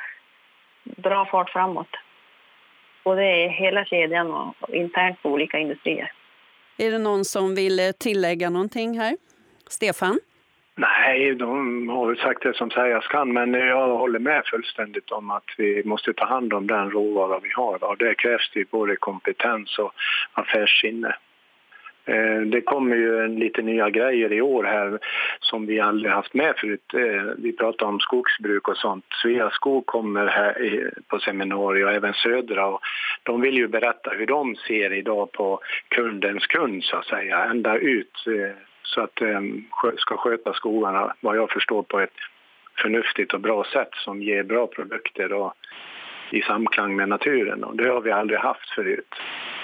bra 0.84 1.26
fart 1.26 1.50
framåt 1.50 1.96
både 3.08 3.24
hela 3.64 3.86
kedjan 3.86 4.32
och 4.32 4.76
internt 4.76 5.22
på 5.22 5.30
olika 5.30 5.58
industrier. 5.58 6.12
Är 6.78 6.92
det 6.92 7.00
någon 7.00 7.26
som 7.26 7.56
vill 7.56 7.80
eh, 7.80 7.92
tillägga 8.00 8.50
någonting 8.50 9.00
här? 9.00 9.18
Stefan? 9.70 10.20
Nej, 10.76 11.36
de 11.36 11.90
har 11.90 12.08
väl 12.08 12.18
sagt 12.18 12.44
det 12.44 12.54
som 12.54 12.70
sägas 12.70 13.08
kan, 13.08 13.34
men 13.34 13.54
jag 13.54 13.98
håller 13.98 14.20
med 14.20 14.42
fullständigt 14.46 15.12
om 15.12 15.32
att 15.32 15.50
vi 15.58 15.84
måste 15.86 16.14
ta 16.14 16.26
hand 16.26 16.54
om 16.54 16.68
den 16.68 16.92
råvara 16.92 17.40
vi 17.40 17.50
har. 17.56 17.84
Och 17.84 17.98
det 17.98 18.16
krävs 18.16 18.52
det 18.54 18.72
både 18.72 18.96
kompetens 18.96 19.80
och 19.80 19.92
affärssinne. 20.34 21.16
Eh, 22.08 22.42
det 22.42 22.62
kommer 22.62 22.96
ju 22.96 23.24
en 23.26 23.36
lite 23.36 23.62
nya 23.62 23.90
grejer 23.90 24.34
i 24.34 24.42
år 24.42 24.64
här 24.64 25.00
som 25.40 25.66
vi 25.66 25.80
aldrig 25.80 26.14
haft 26.14 26.34
med 26.34 26.54
förut. 26.58 26.94
Eh, 26.94 27.34
vi 27.38 27.54
pratar 27.54 27.86
om 27.86 28.00
skogsbruk 28.00 28.68
och 28.68 28.78
sånt. 28.78 29.06
Sveaskog 29.22 29.86
kommer 29.86 30.28
här 30.28 30.92
på 31.08 31.20
seminarier 31.20 31.86
och 31.86 31.94
även 31.94 32.14
Södra. 32.14 32.68
Och 32.68 32.82
de 33.24 33.42
vill 33.42 33.58
ju 33.58 33.68
berätta 33.68 34.10
hur 34.10 34.26
de 34.26 34.56
ser 34.56 34.94
idag 34.94 35.32
på 35.32 35.60
kundens 35.88 36.48
kund 36.48 36.84
så 36.84 36.98
att 36.98 37.06
säga, 37.06 37.44
ända 37.44 37.78
ut 37.78 38.28
eh, 38.28 38.56
så 38.84 39.02
att 39.02 39.16
de 39.16 39.66
ska 39.98 40.18
sköta 40.18 40.54
skogarna, 40.54 41.14
vad 41.22 41.38
jag 41.38 41.52
förstår, 41.52 41.84
på 41.84 42.00
ett 42.00 42.18
förnuftigt 42.82 43.34
och 43.34 43.42
bra 43.42 43.64
sätt 43.64 43.92
som 43.94 44.22
ger 44.22 44.44
bra 44.44 44.68
produkter 44.68 45.34
och 45.34 45.54
i 46.32 46.42
samklang 46.42 46.96
med 46.96 47.10
naturen. 47.10 47.64
Och 47.64 47.76
det 47.76 47.90
har 47.90 48.02
vi 48.02 48.12
aldrig 48.12 48.40
haft 48.40 48.70
förut. 48.70 49.16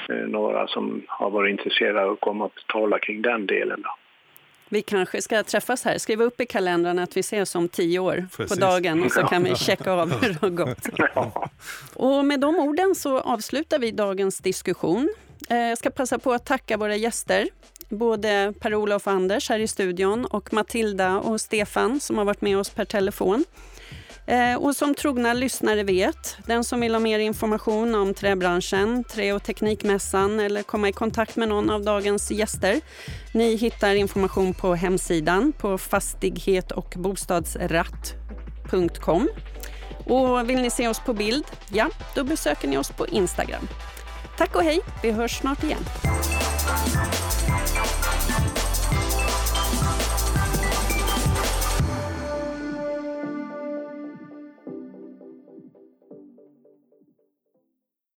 Eh, 0.10 0.16
några 0.16 0.68
som 0.68 1.04
har 1.08 1.30
varit 1.30 1.52
intresserade 1.52 2.02
av 2.02 2.12
att 2.12 2.20
komma 2.20 2.46
och 2.46 2.60
tala 2.68 3.00
kring 3.00 3.22
den 3.22 3.46
delen. 3.46 3.82
Då. 3.82 3.89
Vi 4.70 4.82
kanske 4.82 5.22
ska 5.22 5.44
träffas 5.44 5.86
här. 5.86 5.98
Skriva 5.98 6.24
upp 6.24 6.42
i 6.42 6.46
kalendern 6.46 7.00
att 7.00 7.18
vi 7.18 7.20
ses 7.20 7.56
om 7.56 7.68
tio 7.70 8.00
år 8.00 8.28
Precis. 8.38 8.60
på 8.60 8.66
dagen 8.66 9.04
och 9.04 9.12
så 9.12 9.22
kan 9.22 9.44
vi 9.44 9.56
checka 9.56 9.92
av 9.92 10.12
hur 10.12 10.30
det 10.30 10.42
har 10.42 10.50
gått. 10.50 10.89
Och 11.96 12.26
med 12.26 12.39
de 12.39 12.56
orden 12.56 12.96
så 12.96 13.20
avslutar 13.20 13.80
vi 13.80 13.92
dagens 13.92 14.39
diskussion. 14.39 15.10
Eh, 15.50 15.58
jag 15.58 15.78
ska 15.78 15.89
passa 15.89 16.20
på 16.20 16.34
att 16.34 16.46
tacka 16.46 16.78
våra 16.78 16.96
gäster. 16.96 17.48
Både 17.89 18.54
Per-Olof 18.60 19.08
och 19.08 19.13
Anders 19.13 19.50
här 19.50 19.60
i 19.60 19.68
studion 19.68 20.26
och 20.26 20.54
Matilda 20.54 21.20
och 21.20 21.42
Stefan 21.42 22.00
som 22.00 22.18
har 22.18 22.26
varit 22.26 22.42
med 22.42 22.58
oss 22.58 22.70
per 22.70 22.86
telefon. 22.86 23.46
Eh, 24.25 24.55
och 24.55 24.75
som 24.75 24.95
trogna 24.95 25.33
lyssnare 25.33 25.83
vet, 25.83 26.38
den 26.45 26.63
som 26.63 26.79
vill 26.79 26.93
ha 26.93 26.99
mer 26.99 27.19
information 27.19 27.95
om 27.95 28.13
träbranschen, 28.13 29.03
Trä 29.03 29.33
och 29.33 29.43
teknikmässan 29.43 30.39
eller 30.39 30.63
komma 30.63 30.89
i 30.89 30.91
kontakt 30.91 31.36
med 31.36 31.49
någon 31.49 31.69
av 31.69 31.83
dagens 31.83 32.31
gäster. 32.31 32.81
Ni 33.33 33.55
hittar 33.55 33.95
information 33.95 34.53
på 34.53 34.75
hemsidan 34.75 35.53
på 35.57 35.77
fastighet 35.77 36.71
och 36.71 36.93
bostadsratt.com. 36.97 39.29
Och 40.05 40.49
vill 40.49 40.62
ni 40.62 40.69
se 40.69 40.88
oss 40.88 40.99
på 40.99 41.13
bild, 41.13 41.45
ja, 41.69 41.89
då 42.15 42.23
besöker 42.23 42.67
ni 42.67 42.77
oss 42.77 42.91
på 42.91 43.07
Instagram. 43.07 43.67
Tack 44.38 44.55
och 44.55 44.63
hej, 44.63 44.79
vi 45.01 45.12
hörs 45.12 45.39
snart 45.39 45.63
igen. 45.63 45.86